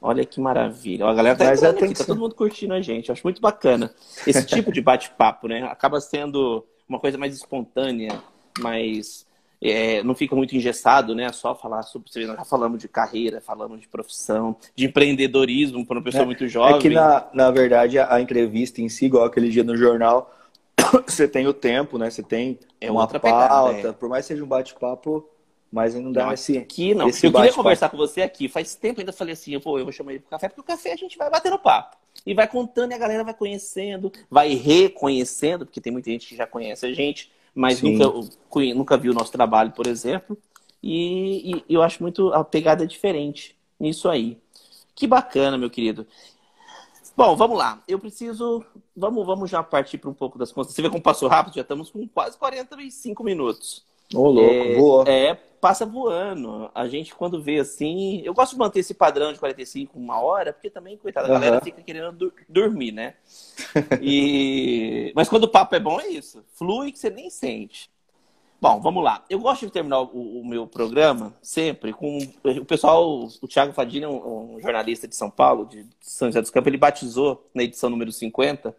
[0.00, 1.06] Olha que maravilha.
[1.06, 3.08] A galera tá, aqui, tá todo mundo curtindo a gente.
[3.08, 3.92] Eu acho muito bacana.
[4.26, 5.62] Esse tipo de bate-papo, né?
[5.64, 8.22] Acaba sendo uma coisa mais espontânea,
[8.60, 9.26] mais.
[9.60, 11.32] É, não fica muito engessado, né?
[11.32, 12.26] Só falar sobre.
[12.26, 16.46] Nós já falamos de carreira, falamos de profissão, de empreendedorismo para uma pessoa é, muito
[16.46, 16.76] jovem.
[16.76, 20.30] É que, na, na verdade, a, a entrevista em si, igual aquele dia no jornal,
[21.06, 22.10] você tem o tempo, né?
[22.10, 23.20] Você tem é uma pauta.
[23.20, 23.92] Pegada, é.
[23.92, 25.26] Por mais que seja um bate-papo,
[25.70, 26.56] mas não dá não, esse.
[26.58, 27.08] Aqui não.
[27.08, 28.48] Esse eu queria conversar com você aqui.
[28.48, 30.92] Faz tempo ainda falei assim, pô, eu vou chamar ele pro café, porque o café
[30.92, 31.96] a gente vai batendo papo.
[32.24, 36.36] E vai contando e a galera vai conhecendo, vai reconhecendo, porque tem muita gente que
[36.36, 38.04] já conhece a gente, mas nunca,
[38.74, 40.36] nunca viu o nosso trabalho, por exemplo.
[40.82, 44.38] E, e, eu acho muito a pegada diferente nisso aí.
[44.94, 46.06] Que bacana, meu querido.
[47.16, 47.82] Bom, vamos lá.
[47.88, 48.64] Eu preciso.
[48.94, 50.74] Vamos, vamos já partir para um pouco das contas.
[50.74, 51.54] Você vê como passou rápido?
[51.54, 53.84] Já estamos com quase 45 minutos.
[54.14, 55.04] Ô, louco, é, boa.
[55.08, 55.34] É,
[55.66, 56.70] passa voando.
[56.72, 58.22] A gente, quando vê assim.
[58.24, 61.40] Eu gosto de manter esse padrão de 45, uma hora, porque também, coitada, a uhum.
[61.40, 63.14] galera fica querendo dormir, né?
[64.00, 65.10] E...
[65.16, 66.44] Mas quando o papo é bom, é isso.
[66.54, 67.90] Flui que você nem sente.
[68.60, 69.24] Bom, vamos lá.
[69.28, 73.28] Eu gosto de terminar o, o meu programa sempre com o pessoal.
[73.42, 76.78] O Thiago Fadini, um, um jornalista de São Paulo, de São José dos Campos, ele
[76.78, 78.72] batizou na edição número 50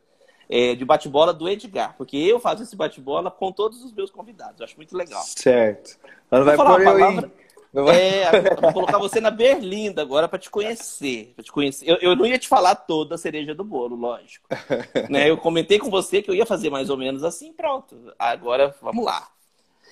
[0.50, 4.60] é, de bate-bola do Edgar, porque eu faço esse bate-bola com todos os meus convidados.
[4.60, 5.22] Eu acho muito legal.
[5.24, 5.98] Certo.
[6.30, 7.32] Mas vai pôr eu palavra...
[7.74, 11.34] É, vou colocar você na berlinda agora para te conhecer.
[11.36, 11.88] Pra te conhecer.
[11.88, 14.48] Eu, eu, não ia te falar toda a cereja do bolo, lógico.
[15.10, 15.30] né?
[15.30, 17.96] Eu comentei com você que eu ia fazer mais ou menos assim, pronto.
[18.18, 19.28] Agora, vamos lá.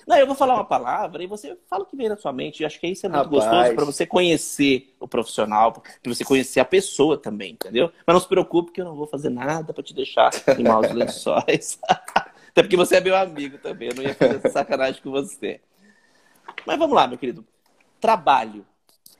[0.06, 2.62] Não, eu vou falar uma palavra e você fala o que vem na sua mente.
[2.62, 3.44] Eu acho que isso é muito Rapaz.
[3.44, 7.90] gostoso para você conhecer o profissional, para você conhecer a pessoa também, entendeu?
[8.06, 10.92] Mas não se preocupe que eu não vou fazer nada para te deixar em maus
[10.92, 11.80] lençóis.
[12.56, 15.60] Até porque você é meu amigo também, eu não ia fazer essa sacanagem com você.
[16.64, 17.44] Mas vamos lá, meu querido.
[18.00, 18.64] Trabalho.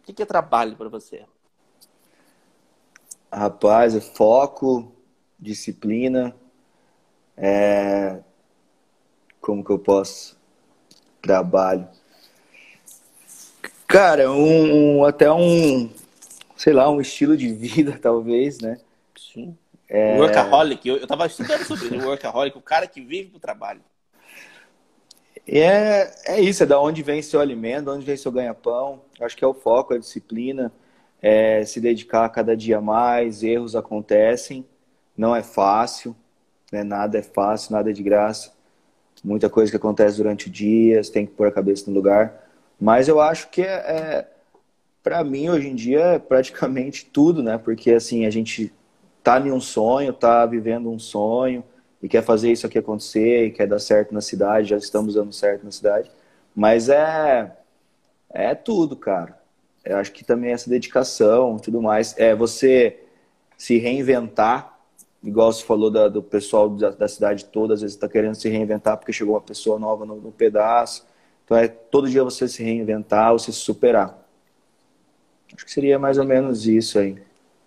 [0.09, 1.25] O que é trabalho para você?
[3.31, 4.93] Rapaz, é foco,
[5.39, 6.35] disciplina,
[7.37, 8.21] é...
[9.41, 10.36] como que eu posso
[11.27, 11.89] trabalho.
[13.87, 15.91] Cara, um, um, até um,
[16.57, 18.79] sei lá, um estilo de vida, talvez, né?
[19.17, 19.57] Sim.
[19.89, 20.19] É...
[20.19, 23.81] Workaholic, eu, eu tava estudando sobre o workaholic, o cara que vive pro trabalho.
[25.49, 29.03] É, é isso, é da onde vem seu alimento, de onde vem seu ganha-pão.
[29.21, 30.73] Acho que é o foco, a disciplina,
[31.23, 34.67] é se dedicar a cada dia mais, erros acontecem,
[35.17, 36.17] não é fácil,
[36.73, 36.83] né?
[36.83, 38.56] nada é fácil, nada é de graça
[39.27, 42.49] muita coisa que acontece durante o dia, você tem que pôr a cabeça no lugar.
[42.81, 44.29] Mas eu acho que é, é
[45.03, 47.59] para mim hoje em dia é praticamente tudo, né?
[47.59, 48.73] Porque assim, a gente
[49.25, 51.65] tá em um sonho, tá vivendo um sonho
[52.01, 55.33] e quer fazer isso aqui acontecer e quer dar certo na cidade, já estamos dando
[55.33, 56.09] certo na cidade.
[56.55, 57.53] Mas é
[58.31, 59.39] é tudo, cara.
[59.85, 63.01] Eu acho que também essa dedicação, tudo mais, é você
[63.57, 64.76] se reinventar
[65.23, 68.49] igual você falou da, do pessoal da, da, cidade toda, às vezes está querendo se
[68.49, 71.07] reinventar porque chegou uma pessoa nova no, no, pedaço.
[71.45, 74.19] Então é todo dia você se reinventar, você se superar.
[75.55, 77.17] Acho que seria mais ou menos isso aí.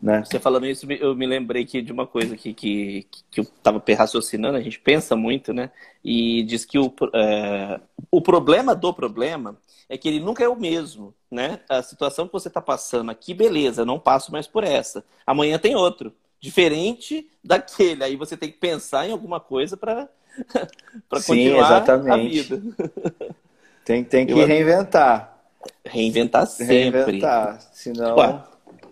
[0.01, 0.23] Né?
[0.23, 3.83] Você falando isso, eu me lembrei que de uma coisa que, que, que eu estava
[3.97, 5.71] raciocinando, a gente pensa muito, né?
[6.03, 9.57] E diz que o, é, o problema do problema
[9.89, 11.59] é que ele nunca é o mesmo, né?
[11.67, 15.03] A situação que você está passando aqui, beleza, não passo mais por essa.
[15.27, 18.03] Amanhã tem outro diferente daquele.
[18.03, 20.09] Aí você tem que pensar em alguma coisa para
[21.09, 22.53] continuar exatamente.
[22.53, 22.61] a vida.
[23.85, 25.41] Tem, tem que eu, reinventar.
[25.83, 26.75] Reinventar sempre.
[26.75, 28.15] Reinventar, senão...
[28.17, 28.43] Ué,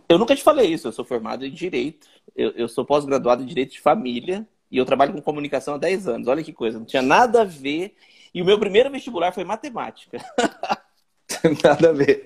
[0.09, 3.45] eu nunca te falei isso, eu sou formado em Direito, eu, eu sou pós-graduado em
[3.45, 6.27] Direito de Família e eu trabalho com comunicação há 10 anos.
[6.27, 7.95] Olha que coisa, não tinha nada a ver.
[8.33, 10.17] E o meu primeiro vestibular foi matemática.
[11.63, 12.25] nada a ver.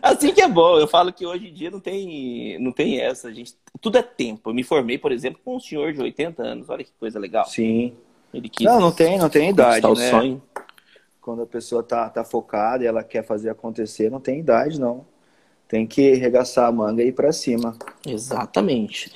[0.00, 0.78] Assim que é bom.
[0.78, 3.32] Eu falo que hoje em dia não tem, não tem essa.
[3.32, 4.50] gente, tudo é tempo.
[4.50, 6.70] Eu me formei, por exemplo, com um senhor de 80 anos.
[6.70, 7.44] Olha que coisa legal.
[7.46, 7.94] Sim.
[8.32, 10.10] Ele quis não, não tem, não tem idade, né?
[10.10, 10.42] sonho.
[11.20, 15.04] Quando a pessoa tá, tá focada e ela quer fazer acontecer, não tem idade, não.
[15.68, 17.76] Tem que regaçar a manga e ir pra cima.
[18.06, 19.12] Exatamente.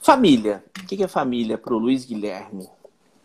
[0.00, 0.64] Família.
[0.82, 2.68] O que é família pro Luiz Guilherme?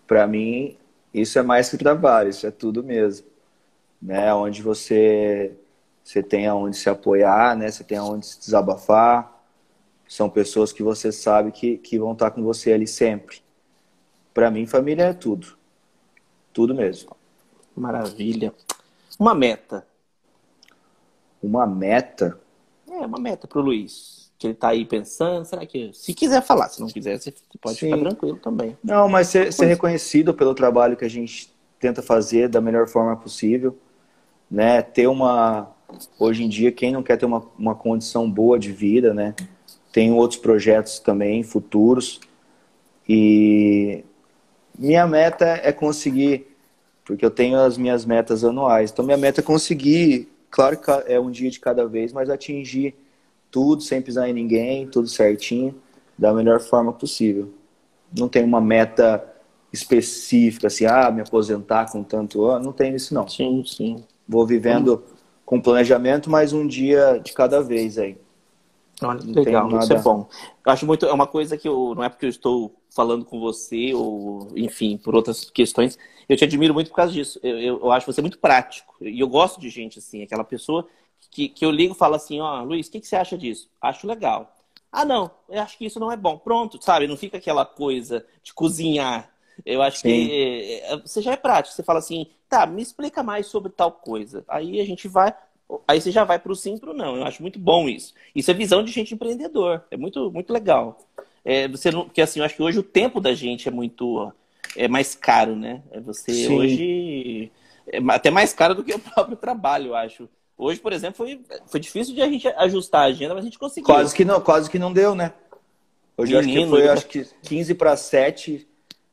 [0.05, 0.77] Para mim,
[1.13, 3.27] isso é mais que trabalho, isso é tudo mesmo.
[4.01, 4.33] Né?
[4.33, 5.53] Onde você
[6.10, 7.70] você tem aonde se apoiar, né?
[7.70, 9.32] Você tem aonde se desabafar.
[10.07, 13.43] São pessoas que você sabe que, que vão estar com você ali sempre.
[14.34, 15.55] Para mim, família é tudo.
[16.51, 17.16] Tudo mesmo.
[17.76, 18.51] Maravilha.
[19.20, 19.86] Uma meta.
[21.43, 22.41] Uma meta?
[22.89, 24.32] É, uma meta pro Luiz.
[24.39, 25.45] Que ele tá aí pensando.
[25.45, 25.91] Será que.
[25.93, 27.32] Se quiser falar, se não quiser, você
[27.62, 27.91] pode Sim.
[27.91, 28.76] ficar tranquilo também.
[28.84, 33.16] Não, mas ser, ser reconhecido pelo trabalho que a gente tenta fazer da melhor forma
[33.16, 33.78] possível.
[34.49, 34.82] Né?
[34.82, 35.78] Ter uma
[36.17, 39.35] Hoje em dia, quem não quer ter uma, uma condição boa de vida, né?
[39.91, 42.19] Tem outros projetos também, futuros.
[43.07, 44.03] E
[44.77, 46.47] minha meta é conseguir,
[47.03, 48.91] porque eu tenho as minhas metas anuais.
[48.91, 52.95] Então, minha meta é conseguir, claro que é um dia de cada vez, mas atingir
[53.49, 55.75] tudo sem pisar em ninguém, tudo certinho,
[56.17, 57.51] da melhor forma possível.
[58.15, 59.25] Não tem uma meta
[59.73, 63.27] específica, assim, ah, me aposentar com tanto ano, não tem isso não.
[63.27, 64.03] Sim, sim.
[64.27, 65.03] Vou vivendo
[65.50, 68.16] com planejamento, mas um dia de cada vez aí.
[69.02, 70.30] Olha, legal, isso é bom.
[70.64, 73.39] Eu acho muito, é uma coisa que eu, não é porque eu estou falando com
[73.39, 75.97] você, ou enfim, por outras questões,
[76.28, 77.39] eu te admiro muito por causa disso.
[77.41, 78.95] Eu, eu, eu acho você muito prático.
[79.02, 80.88] E eu gosto de gente assim, aquela pessoa
[81.32, 83.36] que, que eu ligo e falo assim, ó, oh, Luiz, o que, que você acha
[83.36, 83.72] disso?
[83.82, 84.56] Acho legal.
[84.91, 86.38] Ah, não, eu acho que isso não é bom.
[86.38, 87.08] Pronto, sabe?
[87.08, 89.32] Não fica aquela coisa de cozinhar
[89.66, 90.07] Eu acho Sim.
[90.07, 91.76] que é, você já é prático.
[91.76, 94.43] Você fala assim, tá, me explica mais sobre tal coisa.
[94.47, 95.34] Aí a gente vai,
[95.88, 97.18] aí você já vai para o sim, para o não.
[97.18, 98.14] Eu acho muito bom isso.
[98.36, 99.84] Isso é visão de gente empreendedor.
[99.91, 100.97] É muito, muito legal.
[101.43, 104.32] É, você não, porque assim, eu acho que hoje o tempo da gente é muito
[104.76, 105.82] é mais caro, né?
[105.91, 106.55] É você sim.
[106.55, 107.51] hoje
[107.88, 110.30] é até mais caro do que o próprio trabalho, eu acho.
[110.57, 113.57] Hoje, por exemplo, foi, foi difícil de a gente ajustar a agenda, mas a gente
[113.57, 113.86] conseguiu.
[113.86, 115.34] Quase que não, quase que não deu, né?
[116.18, 118.68] Hoje Menino, acho que foi acho que 15 para 7.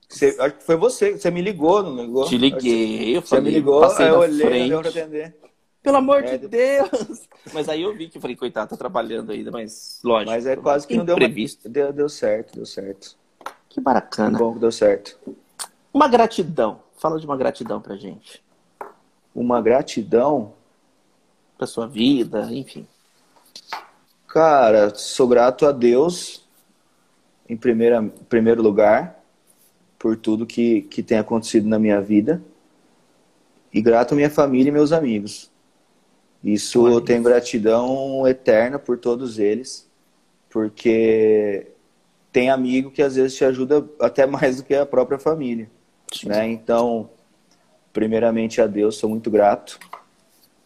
[0.09, 2.25] Você, acho que foi você, você me ligou, não ligou?
[2.27, 5.37] Te liguei, eu falei, Você me ligou, aí eu olhei, não deu pra atender.
[5.83, 7.29] Pelo amor é, de Deus!
[7.55, 10.33] Mas aí eu vi que eu falei, coitado, tá trabalhando ainda, mas lógico.
[10.33, 11.69] Mas é quase que não deu previsto.
[11.69, 13.17] Deu, deu certo, deu certo.
[13.69, 14.37] Que bacana.
[14.37, 15.17] Que bom que deu certo.
[15.95, 16.81] Uma gratidão.
[16.97, 18.43] Fala de uma gratidão pra gente.
[19.33, 20.55] Uma gratidão?
[21.57, 22.85] Pra sua vida, enfim.
[24.27, 26.45] Cara, sou grato a Deus,
[27.49, 29.23] em primeira, primeiro lugar,
[30.07, 32.41] por tudo que, que tem acontecido na minha vida.
[33.75, 35.51] E grato à minha família e meus amigos.
[36.45, 39.91] Isso eu tenho gratidão eterna por todos eles,
[40.49, 41.67] porque
[42.31, 45.69] tem amigo que às vezes te ajuda até mais do que a própria família.
[46.25, 46.53] Né?
[46.53, 47.11] Então,
[47.93, 49.77] primeiramente a Deus, sou muito grato,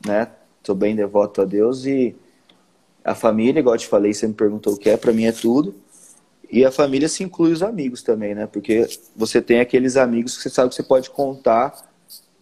[0.07, 0.31] né?
[0.63, 2.15] Sou bem devoto a Deus e
[3.03, 5.33] a família, igual eu te falei, você me perguntou o que é, para mim é
[5.33, 5.75] tudo.
[6.51, 8.47] E a família se inclui os amigos também, né?
[8.47, 11.89] Porque você tem aqueles amigos que você sabe que você pode contar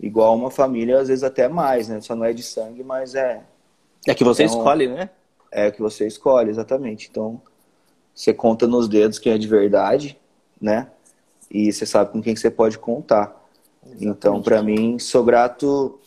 [0.00, 2.00] igual uma família, às vezes até mais, né?
[2.00, 3.42] Só não é de sangue, mas é.
[4.06, 5.10] É que você então, escolhe, né?
[5.50, 7.08] É que você escolhe, exatamente.
[7.10, 7.40] Então,
[8.14, 10.18] você conta nos dedos quem é de verdade,
[10.60, 10.90] né?
[11.50, 13.34] E você sabe com quem você pode contar.
[13.82, 14.06] Exatamente.
[14.06, 16.00] Então, para mim, sou grato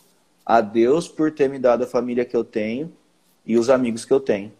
[0.43, 2.91] a Deus por ter me dado a família que eu tenho
[3.45, 4.51] e os amigos que eu tenho.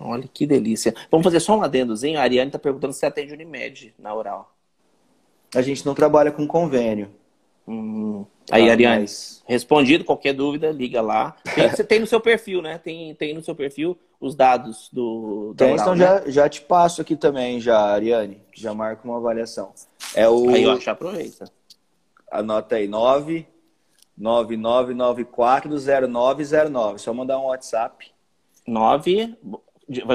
[0.00, 0.94] Olha que delícia.
[1.10, 2.18] Vamos fazer só um adendozinho.
[2.18, 4.54] A Ariane está perguntando se atende Unimed na oral.
[5.54, 7.10] A gente não trabalha com convênio.
[7.66, 8.24] Hum.
[8.50, 9.42] Aí, Ariane, mas...
[9.46, 11.36] respondido, qualquer dúvida, liga lá.
[11.54, 12.78] Tem, você tem no seu perfil, né?
[12.78, 15.54] Tem, tem no seu perfil os dados do.
[15.56, 16.04] Tem, oral, então né?
[16.04, 18.40] já, já te passo aqui também, já, Ariane.
[18.54, 19.72] Já marco uma avaliação.
[20.14, 20.48] É o...
[20.48, 21.44] Aí, ó, já aproveita.
[22.30, 23.46] Anota aí, 9
[24.18, 26.98] 99940909.
[26.98, 28.10] Só mandar um WhatsApp.
[28.66, 29.38] 9.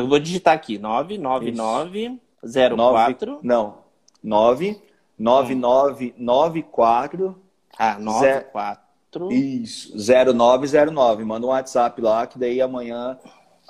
[0.08, 0.78] Vou digitar aqui.
[0.78, 3.40] 99904.
[3.42, 3.82] Não.
[4.24, 4.80] 9
[5.18, 7.42] 9994
[7.78, 9.32] ah, 94.
[9.32, 11.24] Isso, 0909.
[11.24, 13.18] Manda um WhatsApp lá, que daí amanhã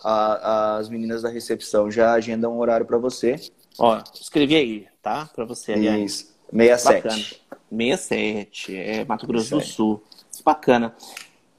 [0.04, 3.36] a, as meninas da recepção já agendam um horário para você.
[3.78, 5.30] Ó, escrevi aí, tá?
[5.34, 5.74] Para você.
[5.74, 7.04] Isso, 67.
[7.04, 7.24] Bacana.
[7.70, 9.68] 67, é Mato Grosso 67.
[9.68, 10.04] do Sul.
[10.46, 10.96] Bacana.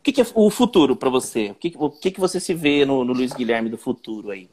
[0.04, 1.52] O que, que é o futuro para você?
[1.52, 4.50] O que, o que, que você se vê no, no Luiz Guilherme do futuro aí?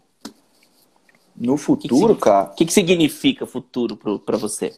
[1.35, 2.51] No futuro, que que, cara?
[2.51, 4.73] O que, que significa futuro para você?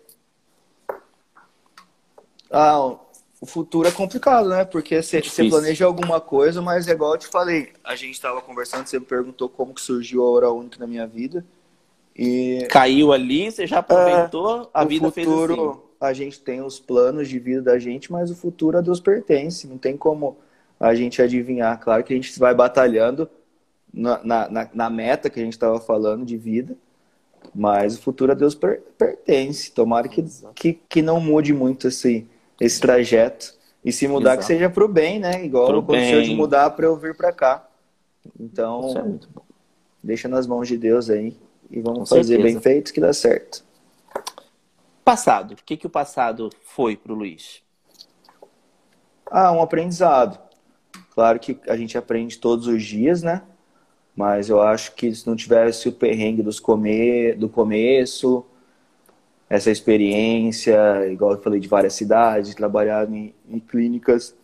[2.50, 2.80] Ah,
[3.40, 4.66] o futuro é complicado, né?
[4.66, 7.72] Porque você, você planeja alguma coisa, mas é igual eu te falei.
[7.84, 11.06] A gente estava conversando, você me perguntou como que surgiu a Hora Única na minha
[11.06, 11.46] vida.
[12.16, 12.68] E...
[12.72, 15.82] Caiu ali, você já aproveitou, é, a vida futuro, fez assim.
[16.02, 19.68] A gente tem os planos de vida da gente, mas o futuro a Deus pertence.
[19.68, 20.36] Não tem como
[20.84, 21.80] a gente adivinhar.
[21.80, 23.30] Claro que a gente vai batalhando
[23.94, 26.76] na, na, na meta que a gente estava falando de vida,
[27.56, 29.72] mas o futuro a Deus per, pertence.
[29.72, 32.28] Tomara que, que, que não mude muito esse
[32.60, 33.54] esse trajeto.
[33.84, 34.40] E se mudar, Exato.
[34.40, 35.44] que seja para o bem, né?
[35.44, 36.30] Igual pro aconteceu bem.
[36.30, 37.68] de mudar para eu vir para cá.
[38.40, 39.44] Então, é
[40.02, 41.38] deixa nas mãos de Deus aí
[41.70, 42.54] e vamos Com fazer certeza.
[42.54, 43.64] bem feito que dá certo.
[45.04, 45.52] Passado.
[45.52, 47.62] O que, que o passado foi para o Luiz?
[49.30, 50.40] Ah, um aprendizado.
[51.14, 53.44] Claro que a gente aprende todos os dias, né?
[54.16, 57.34] Mas eu acho que se não tivesse o perrengue dos come...
[57.34, 58.46] do começo,
[59.50, 64.36] essa experiência, igual eu falei, de várias cidades, trabalhar em, em clínicas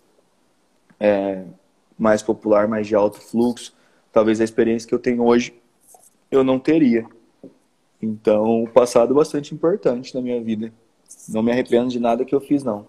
[1.00, 1.44] é,
[1.98, 3.76] mais popular, mais de alto fluxo.
[4.12, 5.54] Talvez a experiência que eu tenho hoje
[6.30, 7.08] eu não teria.
[8.00, 10.72] Então, o passado é bastante importante na minha vida.
[11.28, 12.88] Não me arrependo de nada que eu fiz, não.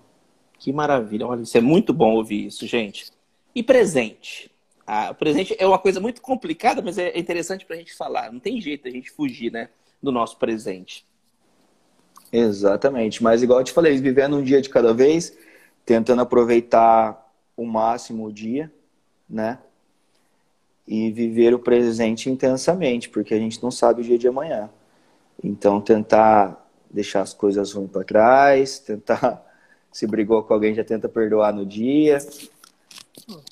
[0.59, 1.27] Que maravilha.
[1.27, 3.11] Olha, isso é muito bom ouvir isso, gente.
[3.55, 4.51] E presente?
[4.87, 8.33] Ah, o presente é uma coisa muito complicada, mas é interessante para a gente falar.
[8.33, 9.69] Não tem jeito a gente fugir né,
[10.03, 11.07] do nosso presente.
[12.33, 13.23] Exatamente.
[13.23, 15.37] Mas igual eu te falei, vivendo um dia de cada vez,
[15.85, 18.73] tentando aproveitar o máximo o dia,
[19.29, 19.59] né?
[20.87, 24.71] E viver o presente intensamente, porque a gente não sabe o dia de amanhã.
[25.43, 29.47] Então, tentar deixar as coisas ruins para trás, tentar
[29.93, 32.19] se brigou com alguém já tenta perdoar no dia.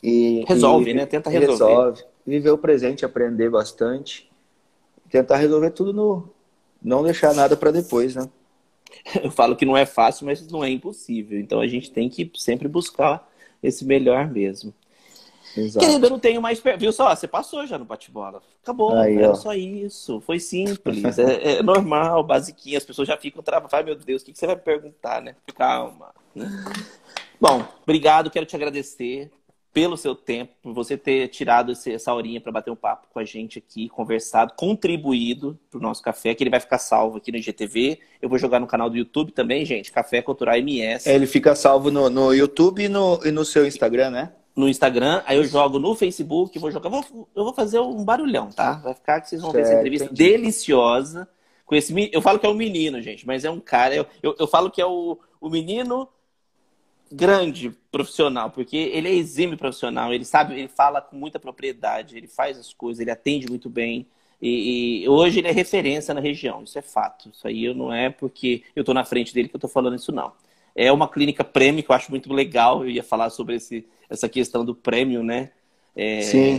[0.02, 1.06] E, resolve, e, né?
[1.06, 1.64] Tenta resolver.
[1.64, 2.04] Resolve.
[2.26, 4.30] Viver o presente, aprender bastante.
[5.10, 6.28] Tentar resolver tudo no.
[6.82, 8.28] Não deixar nada para depois, né?
[9.22, 11.38] Eu falo que não é fácil, mas não é impossível.
[11.38, 13.28] Então a gente tem que sempre buscar
[13.62, 14.72] esse melhor mesmo.
[15.56, 15.84] Exato.
[15.84, 16.62] Querido, eu não tenho mais.
[16.78, 17.14] Viu só?
[17.14, 18.42] Você passou já no bate-bola.
[18.62, 18.94] Acabou.
[18.94, 19.34] Aí, era ó.
[19.34, 20.20] só isso.
[20.20, 21.18] Foi simples.
[21.18, 22.76] é, é, normal, basiquinho.
[22.76, 23.72] As pessoas já ficam travadas.
[23.74, 25.34] Ai, meu Deus, o que, que você vai perguntar, né?
[25.56, 26.14] Calma.
[27.40, 28.30] Bom, obrigado.
[28.30, 29.30] Quero te agradecer
[29.72, 33.18] pelo seu tempo, por você ter tirado esse, essa horinha para bater um papo com
[33.18, 37.30] a gente aqui, conversado, contribuído para o nosso café, que ele vai ficar salvo aqui
[37.30, 38.00] no IGTV.
[38.20, 41.08] Eu vou jogar no canal do YouTube também, gente, Café Cultural MS.
[41.08, 44.32] É, ele fica salvo no, no YouTube e no, e no seu Instagram, né?
[44.56, 46.88] No Instagram, aí eu jogo no Facebook, vou jogar.
[46.88, 48.72] Vou, eu vou fazer um barulhão, tá?
[48.72, 50.30] Vai ficar que vocês vão certo, ver essa entrevista entendi.
[50.32, 51.28] deliciosa.
[51.64, 53.94] Com esse, eu falo que é um menino, gente, mas é um cara.
[53.94, 56.08] Eu, eu, eu falo que é o, o menino
[57.12, 62.26] grande profissional, porque ele é exímio profissional, ele sabe, ele fala com muita propriedade, ele
[62.26, 64.06] faz as coisas, ele atende muito bem.
[64.40, 67.30] E, e hoje ele é referência na região, isso é fato.
[67.32, 70.12] Isso aí não é porque eu estou na frente dele que eu estou falando isso,
[70.12, 70.32] não.
[70.76, 74.28] É uma clínica prêmio que eu acho muito legal, eu ia falar sobre esse, essa
[74.28, 75.50] questão do prêmio, né?
[75.96, 76.58] É, Sim.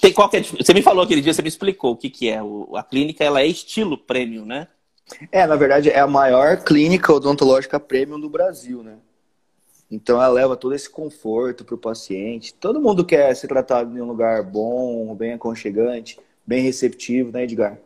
[0.00, 2.40] Tem qualquer, você me falou aquele dia, você me explicou o que, que é.
[2.40, 4.68] O, a clínica ela é estilo prêmio, né?
[5.32, 8.98] É, na verdade, é a maior clínica odontológica premium do Brasil, né?
[9.90, 12.54] Então ela leva todo esse conforto para o paciente.
[12.54, 17.76] Todo mundo quer ser tratado em um lugar bom, bem aconchegante, bem receptivo, né, Edgar?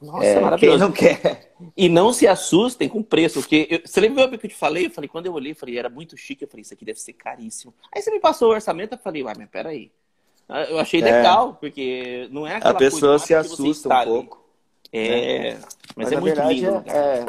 [0.00, 0.78] Nossa, é, maravilhoso.
[0.78, 1.52] Quem não quer.
[1.76, 4.56] E não se assustem com o preço, porque eu, você lembra o que eu te
[4.56, 4.86] falei?
[4.86, 7.00] Eu falei, quando eu olhei, eu falei, era muito chique, eu falei, isso aqui deve
[7.00, 7.72] ser caríssimo.
[7.94, 9.92] Aí você me passou o orçamento, eu falei, uai, mas peraí.
[10.48, 11.04] Ah, eu achei é.
[11.04, 14.44] legal, porque não é aquela A pessoa se assusta um pouco.
[14.92, 15.60] É, né?
[15.96, 16.84] mas, mas, é muito verdade, lindo.
[16.86, 17.26] É,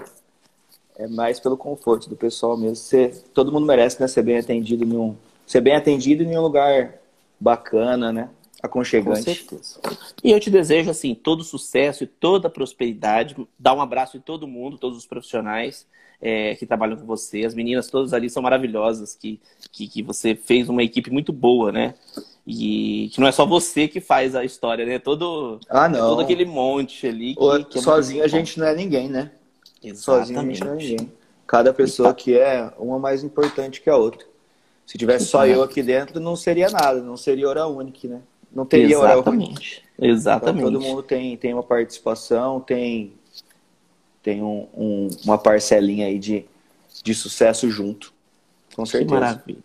[0.97, 2.75] é mais pelo conforto do pessoal mesmo.
[2.75, 5.15] Ser, todo mundo merece né, ser bem atendido em um,
[5.45, 6.95] ser bem atendido em um lugar
[7.39, 8.29] bacana, né?
[8.61, 9.25] Aconchegante.
[9.25, 9.79] Com certeza.
[10.23, 13.35] E eu te desejo assim todo sucesso e toda prosperidade.
[13.59, 15.85] Dá um abraço em todo mundo, todos os profissionais
[16.21, 17.43] é, que trabalham com você.
[17.43, 21.73] As meninas todas ali são maravilhosas, que, que, que você fez uma equipe muito boa,
[21.73, 21.95] né?
[22.47, 24.97] E que não é só você que faz a história, né?
[24.97, 25.97] Todo, ah, não.
[25.97, 27.35] É todo aquele monte ali.
[27.35, 29.31] Que, que é sozinho a gente não é ninguém, né?
[29.93, 31.11] Sozinho a gente não é ninguém.
[31.45, 34.25] Cada pessoa que é, uma mais importante que a outra.
[34.85, 38.21] Se tivesse só eu aqui dentro, não seria nada, não seria hora única, né?
[38.51, 39.61] Não teria hora única.
[39.99, 40.59] Exatamente.
[40.59, 43.13] Então, todo mundo tem, tem uma participação, tem,
[44.21, 46.45] tem um, um, uma parcelinha aí de,
[47.03, 48.13] de sucesso junto.
[48.75, 49.07] Com certeza.
[49.07, 49.63] Que maravilha.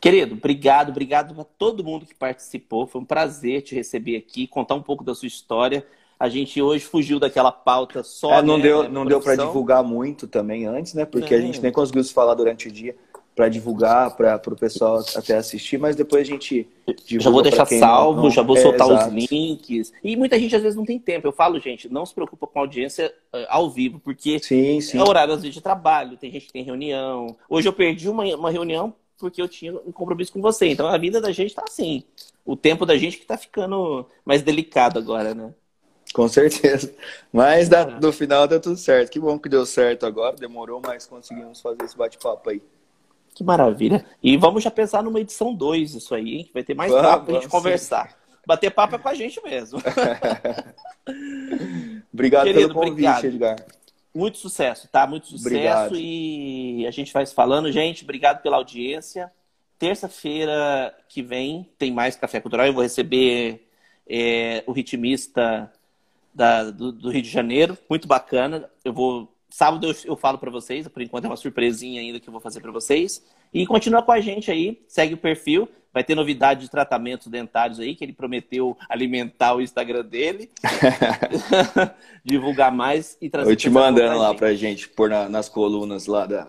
[0.00, 2.86] Querido, obrigado, obrigado a todo mundo que participou.
[2.86, 5.86] Foi um prazer te receber aqui, contar um pouco da sua história.
[6.18, 8.34] A gente hoje fugiu daquela pauta só.
[8.34, 11.04] É, não né, deu, não deu para divulgar muito também antes, né?
[11.04, 12.94] Porque a gente nem conseguiu se falar durante o dia
[13.34, 16.68] para divulgar, para o pessoal até assistir, mas depois a gente
[17.04, 18.30] Já vou deixar salvo, não...
[18.30, 19.92] já vou é, soltar os links.
[20.04, 21.26] E muita gente às vezes não tem tempo.
[21.26, 24.98] Eu falo, gente, não se preocupa com a audiência uh, ao vivo, porque sim, sim.
[24.98, 27.36] é horário às vezes de trabalho, tem gente que tem reunião.
[27.48, 30.68] Hoje eu perdi uma, uma reunião porque eu tinha um compromisso com você.
[30.68, 32.04] Então a vida da gente está assim.
[32.44, 35.52] O tempo da gente que está ficando mais delicado agora, né?
[36.14, 36.94] Com certeza.
[37.32, 39.10] Mas da, no final deu tudo certo.
[39.10, 40.36] Que bom que deu certo agora.
[40.36, 42.62] Demorou, mas conseguimos fazer esse bate-papo aí.
[43.34, 44.06] Que maravilha.
[44.22, 46.44] E vamos já pensar numa edição 2 isso aí, hein?
[46.44, 48.10] Que vai ter mais vamos, papo pra gente conversar.
[48.10, 48.14] Sim.
[48.46, 49.80] Bater papo é com a gente mesmo.
[52.14, 53.24] obrigado Querido, pelo convite, obrigado.
[53.24, 53.56] Edgar.
[54.14, 55.08] Muito sucesso, tá?
[55.08, 55.48] Muito sucesso.
[55.48, 55.96] Obrigado.
[55.96, 57.72] E a gente vai se falando.
[57.72, 59.32] Gente, obrigado pela audiência.
[59.80, 62.68] Terça-feira que vem tem mais Café Cultural.
[62.68, 63.68] Eu vou receber
[64.08, 65.72] é, o ritmista
[66.34, 68.68] da, do, do, Rio de Janeiro, muito bacana.
[68.84, 72.28] Eu vou sábado eu, eu falo para vocês, por enquanto é uma surpresinha ainda que
[72.28, 73.24] eu vou fazer para vocês.
[73.52, 77.78] E continua com a gente aí, segue o perfil, vai ter novidade de tratamentos dentários
[77.78, 80.50] aí que ele prometeu alimentar o Instagram dele,
[82.24, 83.52] divulgar mais e trazer.
[83.52, 86.48] Eu te mandando lá para gente pôr na, nas colunas lá da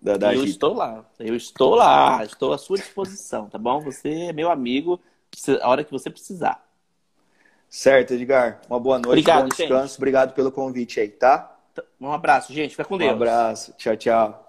[0.00, 3.80] da, da eu estou lá, eu estou lá, estou à sua disposição, tá bom?
[3.80, 5.00] Você é meu amigo,
[5.60, 6.67] a hora que você precisar.
[7.68, 8.60] Certo, Edgar.
[8.68, 9.88] Uma boa noite, Obrigado, bom descanso.
[9.88, 9.96] Gente.
[9.98, 11.54] Obrigado pelo convite aí, tá?
[12.00, 12.70] Um abraço, gente.
[12.70, 13.12] Fica com Deus.
[13.12, 13.74] Um abraço.
[13.76, 14.47] Tchau, tchau.